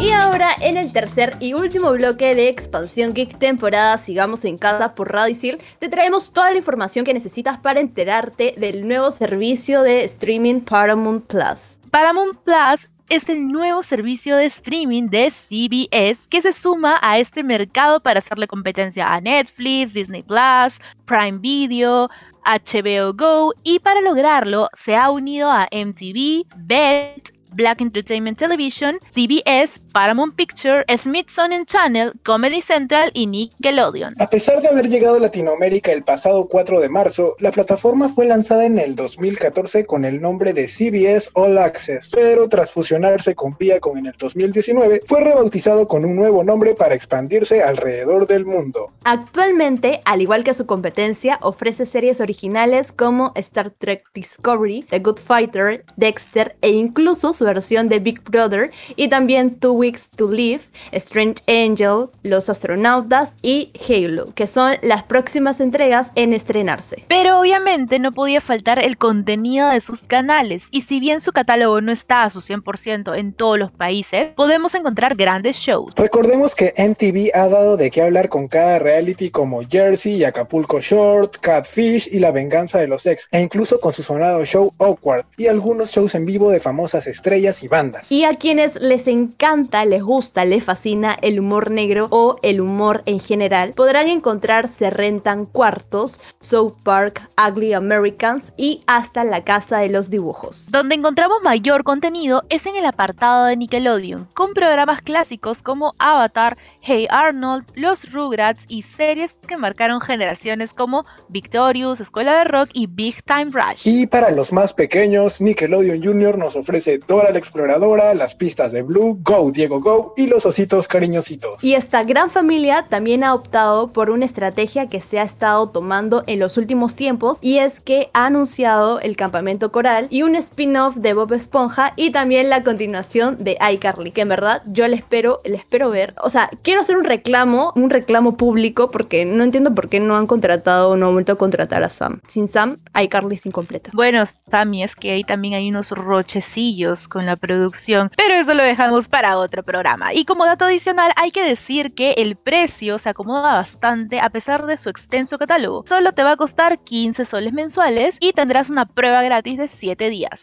Y 0.00 0.10
ahora 0.12 0.48
en 0.62 0.76
el 0.76 0.92
tercer 0.92 1.36
y 1.40 1.52
último 1.52 1.92
bloque 1.92 2.34
de 2.34 2.48
Expansión 2.48 3.12
Geek 3.12 3.38
temporada 3.38 3.98
Sigamos 3.98 4.44
en 4.44 4.56
Casa 4.56 4.94
por 4.94 5.12
Radio 5.12 5.32
Isil, 5.32 5.58
te 5.78 5.88
traemos 5.88 6.32
toda 6.32 6.50
la 6.50 6.56
información 6.56 7.04
que 7.04 7.12
necesitas 7.12 7.58
para 7.58 7.80
enterarte 7.80 8.54
del 8.56 8.88
nuevo 8.88 9.10
servicio 9.10 9.82
de 9.82 10.04
streaming 10.04 10.60
Paramount 10.60 11.26
Plus. 11.26 11.78
Paramount 11.90 12.38
Plus 12.38 12.88
es 13.10 13.28
el 13.28 13.48
nuevo 13.48 13.82
servicio 13.82 14.36
de 14.36 14.46
streaming 14.46 15.08
de 15.08 15.30
CBS 15.32 16.28
que 16.28 16.40
se 16.40 16.52
suma 16.52 16.98
a 17.02 17.18
este 17.18 17.42
mercado 17.42 18.00
para 18.00 18.20
hacerle 18.20 18.46
competencia 18.46 19.12
a 19.12 19.20
Netflix, 19.20 19.94
Disney 19.94 20.22
Plus, 20.22 20.80
Prime 21.06 21.38
Video, 21.38 22.08
HBO 22.44 23.12
Go 23.12 23.52
y 23.64 23.80
para 23.80 24.00
lograrlo 24.00 24.68
se 24.74 24.94
ha 24.94 25.10
unido 25.10 25.50
a 25.50 25.68
MTV, 25.72 26.46
BET, 26.56 27.39
Black 27.52 27.80
Entertainment 27.80 28.38
Television, 28.38 28.98
CBS, 29.12 29.80
Paramount 29.92 30.34
Picture, 30.34 30.84
Smithsonian 30.96 31.66
Channel, 31.66 32.12
Comedy 32.24 32.60
Central 32.60 33.10
y 33.14 33.26
Nickelodeon. 33.26 34.14
A 34.18 34.28
pesar 34.28 34.60
de 34.62 34.68
haber 34.68 34.88
llegado 34.88 35.16
a 35.16 35.20
Latinoamérica 35.20 35.92
el 35.92 36.02
pasado 36.02 36.46
4 36.46 36.80
de 36.80 36.88
marzo, 36.88 37.36
la 37.38 37.50
plataforma 37.50 38.08
fue 38.08 38.26
lanzada 38.26 38.64
en 38.64 38.78
el 38.78 38.96
2014 38.96 39.86
con 39.86 40.04
el 40.04 40.20
nombre 40.20 40.52
de 40.52 40.68
CBS 40.68 41.30
All 41.34 41.58
Access, 41.58 42.10
pero 42.14 42.48
tras 42.48 42.70
fusionarse 42.70 43.34
con 43.34 43.56
Viacom 43.58 43.98
en 43.98 44.06
el 44.06 44.14
2019, 44.18 45.02
fue 45.04 45.20
rebautizado 45.20 45.88
con 45.88 46.04
un 46.04 46.16
nuevo 46.16 46.44
nombre 46.44 46.74
para 46.74 46.94
expandirse 46.94 47.62
alrededor 47.62 48.26
del 48.26 48.44
mundo. 48.44 48.92
Actualmente, 49.04 50.00
al 50.04 50.20
igual 50.20 50.44
que 50.44 50.54
su 50.54 50.66
competencia, 50.66 51.38
ofrece 51.42 51.86
series 51.86 52.20
originales 52.20 52.92
como 52.92 53.32
Star 53.34 53.70
Trek 53.70 54.04
Discovery, 54.14 54.82
The 54.90 55.00
Good 55.00 55.18
Fighter, 55.18 55.84
Dexter 55.96 56.56
e 56.60 56.70
incluso 56.70 57.32
su 57.40 57.46
versión 57.46 57.88
de 57.88 58.00
Big 58.00 58.22
Brother 58.22 58.70
y 58.96 59.08
también 59.08 59.58
Two 59.58 59.72
Weeks 59.72 60.10
to 60.10 60.30
Live, 60.30 60.60
Strange 60.92 61.42
Angel, 61.48 62.08
Los 62.22 62.50
Astronautas 62.50 63.34
y 63.40 63.72
Halo, 63.88 64.26
que 64.34 64.46
son 64.46 64.74
las 64.82 65.04
próximas 65.04 65.58
entregas 65.58 66.12
en 66.16 66.34
estrenarse. 66.34 67.06
Pero 67.08 67.40
obviamente 67.40 67.98
no 67.98 68.12
podía 68.12 68.42
faltar 68.42 68.78
el 68.78 68.98
contenido 68.98 69.70
de 69.70 69.80
sus 69.80 70.02
canales 70.02 70.64
y 70.70 70.82
si 70.82 71.00
bien 71.00 71.22
su 71.22 71.32
catálogo 71.32 71.80
no 71.80 71.92
está 71.92 72.24
a 72.24 72.30
su 72.30 72.40
100% 72.40 73.18
en 73.18 73.32
todos 73.32 73.58
los 73.58 73.70
países, 73.70 74.32
podemos 74.36 74.74
encontrar 74.74 75.16
grandes 75.16 75.56
shows. 75.56 75.94
Recordemos 75.96 76.54
que 76.54 76.74
MTV 76.76 77.30
ha 77.34 77.48
dado 77.48 77.78
de 77.78 77.90
qué 77.90 78.02
hablar 78.02 78.28
con 78.28 78.48
cada 78.48 78.78
reality 78.78 79.30
como 79.30 79.62
Jersey 79.66 80.16
y 80.16 80.24
Acapulco 80.24 80.82
Short, 80.82 81.38
Catfish 81.40 82.10
y 82.12 82.18
La 82.18 82.32
Venganza 82.32 82.78
de 82.80 82.86
los 82.86 83.06
Ex, 83.06 83.28
e 83.32 83.40
incluso 83.40 83.80
con 83.80 83.94
su 83.94 84.02
sonado 84.02 84.44
show 84.44 84.74
Awkward 84.78 85.24
y 85.38 85.46
algunos 85.46 85.90
shows 85.90 86.14
en 86.14 86.26
vivo 86.26 86.50
de 86.50 86.60
famosas 86.60 87.06
estrellas 87.06 87.29
y 87.36 87.68
bandas. 87.68 88.10
Y 88.10 88.24
a 88.24 88.34
quienes 88.34 88.76
les 88.80 89.06
encanta, 89.06 89.84
les 89.84 90.02
gusta, 90.02 90.44
les 90.44 90.64
fascina 90.64 91.16
el 91.22 91.38
humor 91.38 91.70
negro 91.70 92.08
o 92.10 92.36
el 92.42 92.60
humor 92.60 93.02
en 93.06 93.20
general, 93.20 93.72
podrán 93.74 94.08
encontrar 94.08 94.68
Se 94.68 94.90
Rentan 94.90 95.46
Cuartos, 95.46 96.20
South 96.40 96.74
Park, 96.82 97.30
Ugly 97.38 97.74
Americans 97.74 98.52
y 98.56 98.80
hasta 98.86 99.24
La 99.24 99.44
Casa 99.44 99.78
de 99.78 99.90
los 99.90 100.10
Dibujos. 100.10 100.70
Donde 100.70 100.96
encontramos 100.96 101.42
mayor 101.42 101.84
contenido 101.84 102.42
es 102.48 102.66
en 102.66 102.76
el 102.76 102.84
apartado 102.84 103.46
de 103.46 103.56
Nickelodeon, 103.56 104.26
con 104.34 104.52
programas 104.52 105.02
clásicos 105.02 105.62
como 105.62 105.92
Avatar, 105.98 106.56
Hey 106.80 107.06
Arnold, 107.10 107.64
Los 107.74 108.10
Rugrats 108.10 108.64
y 108.68 108.82
series 108.82 109.34
que 109.46 109.56
marcaron 109.56 110.00
generaciones 110.00 110.74
como 110.74 111.04
Victorious, 111.28 112.00
Escuela 112.00 112.38
de 112.38 112.44
Rock 112.44 112.70
y 112.72 112.86
Big 112.86 113.22
Time 113.22 113.50
Rush. 113.52 113.82
Y 113.84 114.06
para 114.06 114.30
los 114.30 114.52
más 114.52 114.74
pequeños, 114.74 115.40
Nickelodeon 115.40 116.02
Jr. 116.02 116.38
nos 116.38 116.56
ofrece 116.56 116.98
Dora 117.20 117.32
la 117.32 117.38
Exploradora, 117.38 118.14
las 118.14 118.34
pistas 118.34 118.72
de 118.72 118.80
Blue, 118.80 119.18
Go 119.22 119.50
Diego 119.50 119.78
Go 119.78 120.14
y 120.16 120.26
los 120.26 120.46
ositos 120.46 120.88
cariñositos. 120.88 121.62
Y 121.62 121.74
esta 121.74 122.02
gran 122.02 122.30
familia 122.30 122.86
también 122.88 123.24
ha 123.24 123.34
optado 123.34 123.92
por 123.92 124.08
una 124.08 124.24
estrategia 124.24 124.88
que 124.88 125.02
se 125.02 125.18
ha 125.18 125.22
estado 125.22 125.68
tomando 125.68 126.24
en 126.26 126.38
los 126.38 126.56
últimos 126.56 126.96
tiempos 126.96 127.38
y 127.42 127.58
es 127.58 127.80
que 127.80 128.08
ha 128.14 128.24
anunciado 128.24 129.00
el 129.00 129.16
campamento 129.16 129.70
coral 129.70 130.06
y 130.08 130.22
un 130.22 130.34
spin-off 130.34 130.96
de 130.96 131.12
Bob 131.12 131.34
Esponja 131.34 131.92
y 131.94 132.10
también 132.10 132.48
la 132.48 132.62
continuación 132.62 133.36
de 133.38 133.58
iCarly, 133.70 134.12
que 134.12 134.22
en 134.22 134.30
verdad 134.30 134.62
yo 134.64 134.88
le 134.88 134.96
espero, 134.96 135.42
le 135.44 135.56
espero 135.56 135.90
ver. 135.90 136.14
O 136.22 136.30
sea, 136.30 136.48
quiero 136.62 136.80
hacer 136.80 136.96
un 136.96 137.04
reclamo, 137.04 137.74
un 137.76 137.90
reclamo 137.90 138.38
público 138.38 138.90
porque 138.90 139.26
no 139.26 139.44
entiendo 139.44 139.74
por 139.74 139.90
qué 139.90 140.00
no 140.00 140.16
han 140.16 140.26
contratado 140.26 140.92
o 140.92 140.96
no 140.96 141.08
han 141.08 141.12
vuelto 141.12 141.32
a 141.32 141.36
contratar 141.36 141.82
a 141.82 141.90
Sam. 141.90 142.22
Sin 142.26 142.48
Sam, 142.48 142.78
iCarly 142.98 143.34
es 143.34 143.44
incompleta. 143.44 143.90
Bueno, 143.92 144.24
Sammy, 144.50 144.84
es 144.84 144.96
que 144.96 145.10
ahí 145.10 145.22
también 145.22 145.52
hay 145.52 145.68
unos 145.68 145.90
rochecillos 145.90 147.09
con 147.10 147.26
la 147.26 147.36
producción, 147.36 148.10
pero 148.16 148.32
eso 148.34 148.54
lo 148.54 148.62
dejamos 148.62 149.08
para 149.08 149.36
otro 149.36 149.62
programa. 149.62 150.14
Y 150.14 150.24
como 150.24 150.46
dato 150.46 150.64
adicional, 150.64 151.12
hay 151.16 151.30
que 151.30 151.44
decir 151.44 151.94
que 151.94 152.12
el 152.12 152.36
precio 152.36 152.96
se 152.96 153.10
acomoda 153.10 153.52
bastante 153.54 154.20
a 154.20 154.30
pesar 154.30 154.64
de 154.64 154.78
su 154.78 154.88
extenso 154.88 155.36
catálogo. 155.36 155.84
Solo 155.86 156.12
te 156.12 156.22
va 156.22 156.32
a 156.32 156.36
costar 156.36 156.78
15 156.78 157.26
soles 157.26 157.52
mensuales 157.52 158.16
y 158.20 158.32
tendrás 158.32 158.70
una 158.70 158.86
prueba 158.86 159.22
gratis 159.22 159.58
de 159.58 159.68
7 159.68 160.08
días. 160.08 160.42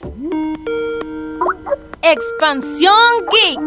Expansión 2.04 2.94
Geek. 3.32 3.58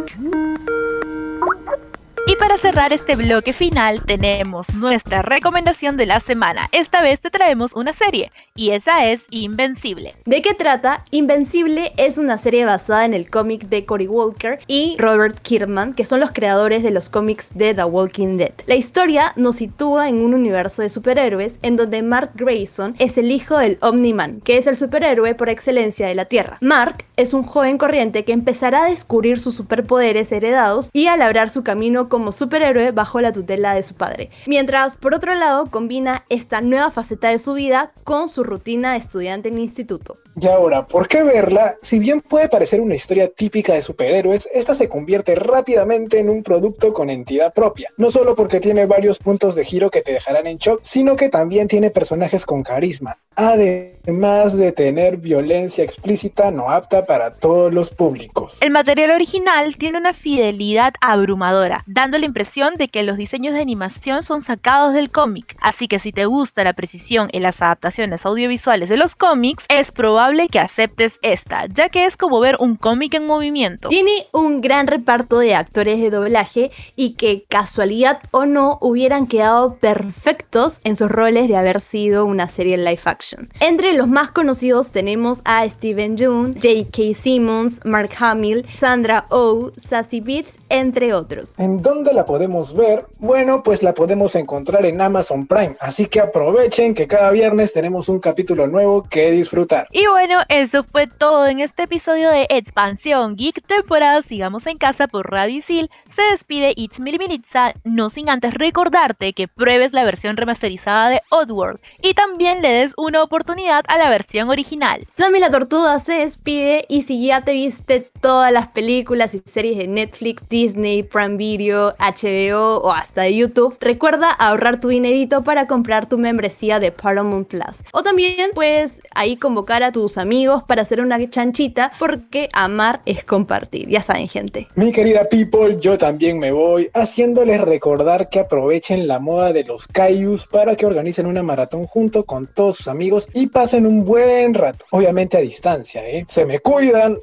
Y 2.27 2.37
para 2.37 2.59
cerrar 2.59 2.93
este 2.93 3.17
bloque 3.17 3.53
final 3.53 4.05
tenemos 4.05 4.75
nuestra 4.75 5.23
recomendación 5.23 5.97
de 5.97 6.07
la 6.07 6.21
semana. 6.21 6.69
Esta 6.73 7.03
vez 7.03 7.21
te 7.21 7.31
traemos 7.31 7.75
una 7.75 7.93
serie 7.93 8.31
y 8.55 8.71
esa 8.71 9.07
es 9.07 9.23
Invencible. 9.31 10.15
¿De 10.27 10.43
qué 10.43 10.55
trata? 10.55 11.05
Invencible 11.11 11.93
es 11.97 12.19
una 12.19 12.39
serie 12.39 12.65
basada 12.65 13.05
en 13.05 13.15
el 13.15 13.31
cómic 13.31 13.69
de 13.69 13.85
Cory 13.85 14.07
Walker 14.07 14.61
y 14.67 14.97
Robert 14.99 15.41
Kirkman, 15.41 15.95
que 15.95 16.05
son 16.05 16.21
los 16.21 16.31
creadores 16.31 16.83
de 16.83 16.91
los 16.91 17.09
cómics 17.09 17.50
de 17.55 17.75
The 17.75 17.85
Walking 17.85 18.37
Dead. 18.37 18.53
La 18.67 18.77
historia 18.77 19.33
nos 19.37 19.57
sitúa 19.57 20.09
en 20.09 20.23
un 20.23 20.35
universo 20.35 20.83
de 20.83 20.89
superhéroes 20.89 21.59
en 21.62 21.77
donde 21.77 22.03
Mark 22.03 22.33
Grayson 22.35 22.95
es 22.99 23.19
el 23.19 23.31
hijo 23.31 23.59
del 23.59 23.79
Omni-Man, 23.81 24.41
que 24.45 24.59
es 24.59 24.67
el 24.67 24.77
superhéroe 24.77 25.35
por 25.35 25.49
excelencia 25.49 26.07
de 26.07 26.15
la 26.15 26.27
Tierra. 26.27 26.59
Mark 26.61 27.05
es 27.17 27.35
un 27.35 27.43
joven 27.43 27.79
corriente 27.79 28.25
que 28.25 28.33
empezará 28.33 28.85
a 28.85 28.91
descubrir 28.91 29.41
sus 29.41 29.55
superpoderes 29.55 30.31
heredados 30.33 30.91
y 30.93 31.07
a 31.07 31.17
labrar 31.17 31.50
su 31.50 31.65
camino 31.65 32.09
como 32.11 32.33
superhéroe 32.33 32.90
bajo 32.90 33.23
la 33.23 33.33
tutela 33.33 33.75
de 33.75 33.83
su 33.83 33.95
padre. 33.95 34.29
Mientras, 34.47 34.97
por 34.97 35.14
otro 35.14 35.35
lado, 35.35 35.71
combina 35.71 36.26
esta 36.29 36.61
nueva 36.61 36.90
faceta 36.90 37.31
de 37.31 37.38
su 37.38 37.55
vida 37.55 37.93
con 38.05 38.29
su 38.29 38.45
rutina 38.45 38.93
de 38.93 38.99
estudiante 38.99 39.49
en 39.49 39.59
instituto. 39.59 40.19
Y 40.41 40.47
ahora, 40.47 40.87
¿por 40.87 41.09
qué 41.09 41.23
verla? 41.23 41.77
Si 41.83 41.99
bien 41.99 42.21
puede 42.21 42.49
parecer 42.49 42.81
una 42.81 42.95
historia 42.95 43.29
típica 43.29 43.75
de 43.75 43.83
superhéroes, 43.83 44.49
esta 44.53 44.75
se 44.75 44.89
convierte 44.89 45.35
rápidamente 45.35 46.19
en 46.19 46.31
un 46.31 46.43
producto 46.43 46.95
con 46.95 47.11
entidad 47.11 47.52
propia. 47.52 47.91
No 47.97 48.11
solo 48.11 48.37
porque 48.37 48.61
tiene 48.61 48.87
varios 48.87 49.19
puntos 49.19 49.54
de 49.54 49.65
giro 49.65 49.91
que 49.91 50.02
te 50.02 50.13
dejarán 50.13 50.47
en 50.47 50.59
shock, 50.59 50.81
sino 50.83 51.17
que 51.17 51.28
también 51.28 51.69
tiene 51.69 51.91
personajes 51.91 52.47
con 52.47 52.63
carisma. 52.63 53.19
Además 53.37 54.57
de 54.57 54.73
tener 54.73 55.17
violencia 55.17 55.83
explícita 55.83 56.50
no 56.50 56.71
apta 56.71 57.07
para 57.07 57.37
todos 57.37 57.73
los 57.73 57.91
públicos. 57.91 58.59
El 58.61 58.71
material 58.71 59.13
original 59.13 59.76
tiene 59.76 59.99
una 59.99 60.13
fidelidad 60.13 60.95
abrumadora, 61.00 61.85
dando 61.87 62.19
la 62.19 62.26
impresión 62.26 62.75
de 62.76 62.89
que 62.89 63.02
los 63.02 63.17
diseños 63.17 63.54
de 63.54 63.61
animación 63.61 64.23
son 64.23 64.43
sacados 64.43 64.95
del 64.95 65.11
cómic. 65.11 65.57
Así 65.61 65.89
que 65.89 66.00
si 66.00 66.13
te 66.13 66.26
gusta 66.26 66.65
la 66.65 66.73
precisión 66.73 67.28
en 67.33 67.43
las 67.43 67.63
adaptaciones 67.63 68.26
audiovisuales 68.26 68.89
de 68.89 68.97
los 68.97 69.17
cómics, 69.17 69.65
es 69.69 69.91
probable 69.91 70.29
que 70.49 70.58
aceptes 70.58 71.19
esta, 71.23 71.66
ya 71.66 71.88
que 71.88 72.04
es 72.04 72.16
como 72.16 72.40
ver 72.40 72.56
un 72.60 72.76
cómic 72.76 73.14
en 73.14 73.26
movimiento. 73.26 73.88
Tiene 73.88 74.26
un 74.32 74.60
gran 74.60 74.86
reparto 74.86 75.38
de 75.38 75.54
actores 75.54 76.00
de 76.00 76.10
doblaje 76.10 76.71
y 76.97 77.14
que, 77.14 77.45
casualidad 77.49 78.21
o 78.30 78.47
no, 78.47 78.78
hubieran 78.80 79.26
quedado 79.26 79.75
perfectos 79.76 80.78
en 80.84 80.97
sus 80.97 81.10
roles 81.10 81.49
de 81.49 81.56
haber 81.56 81.80
sido 81.80 82.25
una 82.26 82.49
serie 82.49 82.75
en 82.75 82.84
live 82.84 83.00
action. 83.04 83.49
Entre 83.60 83.93
los 83.93 84.08
más 84.08 84.30
conocidos 84.30 84.90
tenemos 84.90 85.43
a 85.45 85.69
Steven 85.69 86.16
Yeun, 86.16 86.54
J.K. 86.54 87.14
Simmons, 87.14 87.80
Mark 87.84 88.10
Hamill, 88.19 88.64
Sandra 88.73 89.26
Oh, 89.30 89.73
Sassy 89.76 90.21
Beats, 90.21 90.58
entre 90.69 91.12
otros. 91.12 91.58
¿En 91.58 91.82
dónde 91.82 92.12
la 92.12 92.25
podemos 92.25 92.75
ver? 92.75 93.06
Bueno, 93.19 93.62
pues 93.62 93.82
la 93.82 93.95
podemos 93.95 94.34
encontrar 94.36 94.86
en 94.86 95.00
Amazon 95.00 95.47
Prime, 95.47 95.76
así 95.80 96.06
que 96.06 96.21
aprovechen 96.21 96.95
que 96.95 97.06
cada 97.06 97.30
viernes 97.30 97.73
tenemos 97.73 98.08
un 98.08 98.21
capítulo 98.21 98.66
nuevo 98.66 99.04
que 99.08 99.30
disfrutar. 99.30 99.88
Y 99.90 100.06
bueno, 100.11 100.39
eso 100.49 100.83
fue 100.83 101.07
todo 101.07 101.47
en 101.47 101.61
este 101.61 101.85
episodio 101.85 102.31
de 102.31 102.47
Expansión 102.51 103.37
Geek 103.37 103.63
temporada 103.67 104.23
Sigamos 104.23 104.67
en 104.67 104.77
Casa 104.77 105.07
por 105.07 105.31
Radio 105.31 105.59
Isil. 105.59 105.91
Se 106.15 106.23
despide 106.23 106.73
It's 106.77 106.99
Militza, 106.99 107.75
no 107.85 108.11
sin 108.11 108.29
antes 108.29 108.55
recordarte 108.55 109.33
que 109.33 109.47
pruebes 109.47 109.93
la 109.93 110.05
versión 110.05 110.37
remasterizada 110.37 111.11
de 111.11 111.23
Oddworld 111.31 111.79
y 112.03 112.15
también 112.15 112.61
le 112.61 112.69
des 112.69 112.93
una 112.97 113.23
oportunidad 113.23 113.85
a 113.89 113.99
la 113.99 114.11
versión 114.11 114.51
original. 114.51 115.07
Sammy 115.11 115.39
la 115.39 115.51
Tortuga 115.51 115.99
se 116.01 116.15
despide 116.15 116.87
y 116.89 117.03
si 117.03 117.25
ya 117.27 117.43
te 117.43 117.53
viste 117.53 118.11
todas 118.21 118.53
las 118.53 118.69
películas 118.69 119.35
y 119.35 119.39
series 119.39 119.79
de 119.79 119.87
Netflix, 119.87 120.49
Disney, 120.49 121.03
Prime 121.03 121.37
Video, 121.37 121.95
HBO 121.99 122.79
o 122.79 122.91
hasta 122.91 123.29
YouTube, 123.29 123.77
recuerda 123.81 124.31
ahorrar 124.31 124.81
tu 124.81 124.89
dinerito 124.89 125.45
para 125.45 125.67
comprar 125.67 126.09
tu 126.09 126.19
membresía 126.19 126.81
de 126.81 126.91
Paramount 126.91 127.49
Plus. 127.49 127.85
O 127.93 128.03
también 128.03 128.51
puedes 128.55 129.01
ahí 129.15 129.37
convocar 129.37 129.83
a 129.83 129.93
tus 130.00 130.17
amigos 130.17 130.63
para 130.63 130.80
hacer 130.80 131.02
una 131.02 131.19
chanchita 131.28 131.93
porque 131.99 132.49
amar 132.54 133.02
es 133.04 133.23
compartir. 133.23 133.86
Ya 133.86 134.00
saben, 134.00 134.28
gente. 134.28 134.67
Mi 134.75 134.93
querida 134.93 135.28
people, 135.28 135.76
yo 135.78 135.99
también 135.99 136.39
me 136.39 136.52
voy 136.52 136.89
haciéndoles 136.95 137.60
recordar 137.60 138.30
que 138.30 138.39
aprovechen 138.39 139.06
la 139.06 139.19
moda 139.19 139.52
de 139.52 139.63
los 139.65 139.86
Kaiyus 139.86 140.47
para 140.47 140.75
que 140.75 140.86
organicen 140.86 141.26
una 141.26 141.43
maratón 141.43 141.86
junto 141.86 142.25
con 142.25 142.47
todos 142.47 142.78
sus 142.78 142.89
amigos 142.89 143.28
y 143.34 143.49
pasen 143.49 143.84
un 143.84 144.06
buen 144.06 144.54
rato. 144.54 144.86
Obviamente 144.91 145.36
a 145.36 145.41
distancia, 145.41 146.02
¿eh? 146.08 146.25
Se 146.26 146.47
me 146.47 146.60
cuidan. 146.60 147.19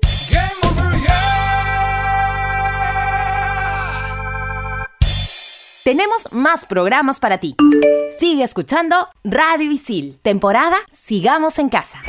Tenemos 5.83 6.31
más 6.31 6.67
programas 6.67 7.19
para 7.19 7.39
ti. 7.39 7.55
Sigue 8.19 8.43
escuchando 8.43 9.07
Radio 9.23 9.71
Isil, 9.71 10.19
temporada 10.21 10.75
Sigamos 10.91 11.57
en 11.57 11.69
Casa. 11.69 11.99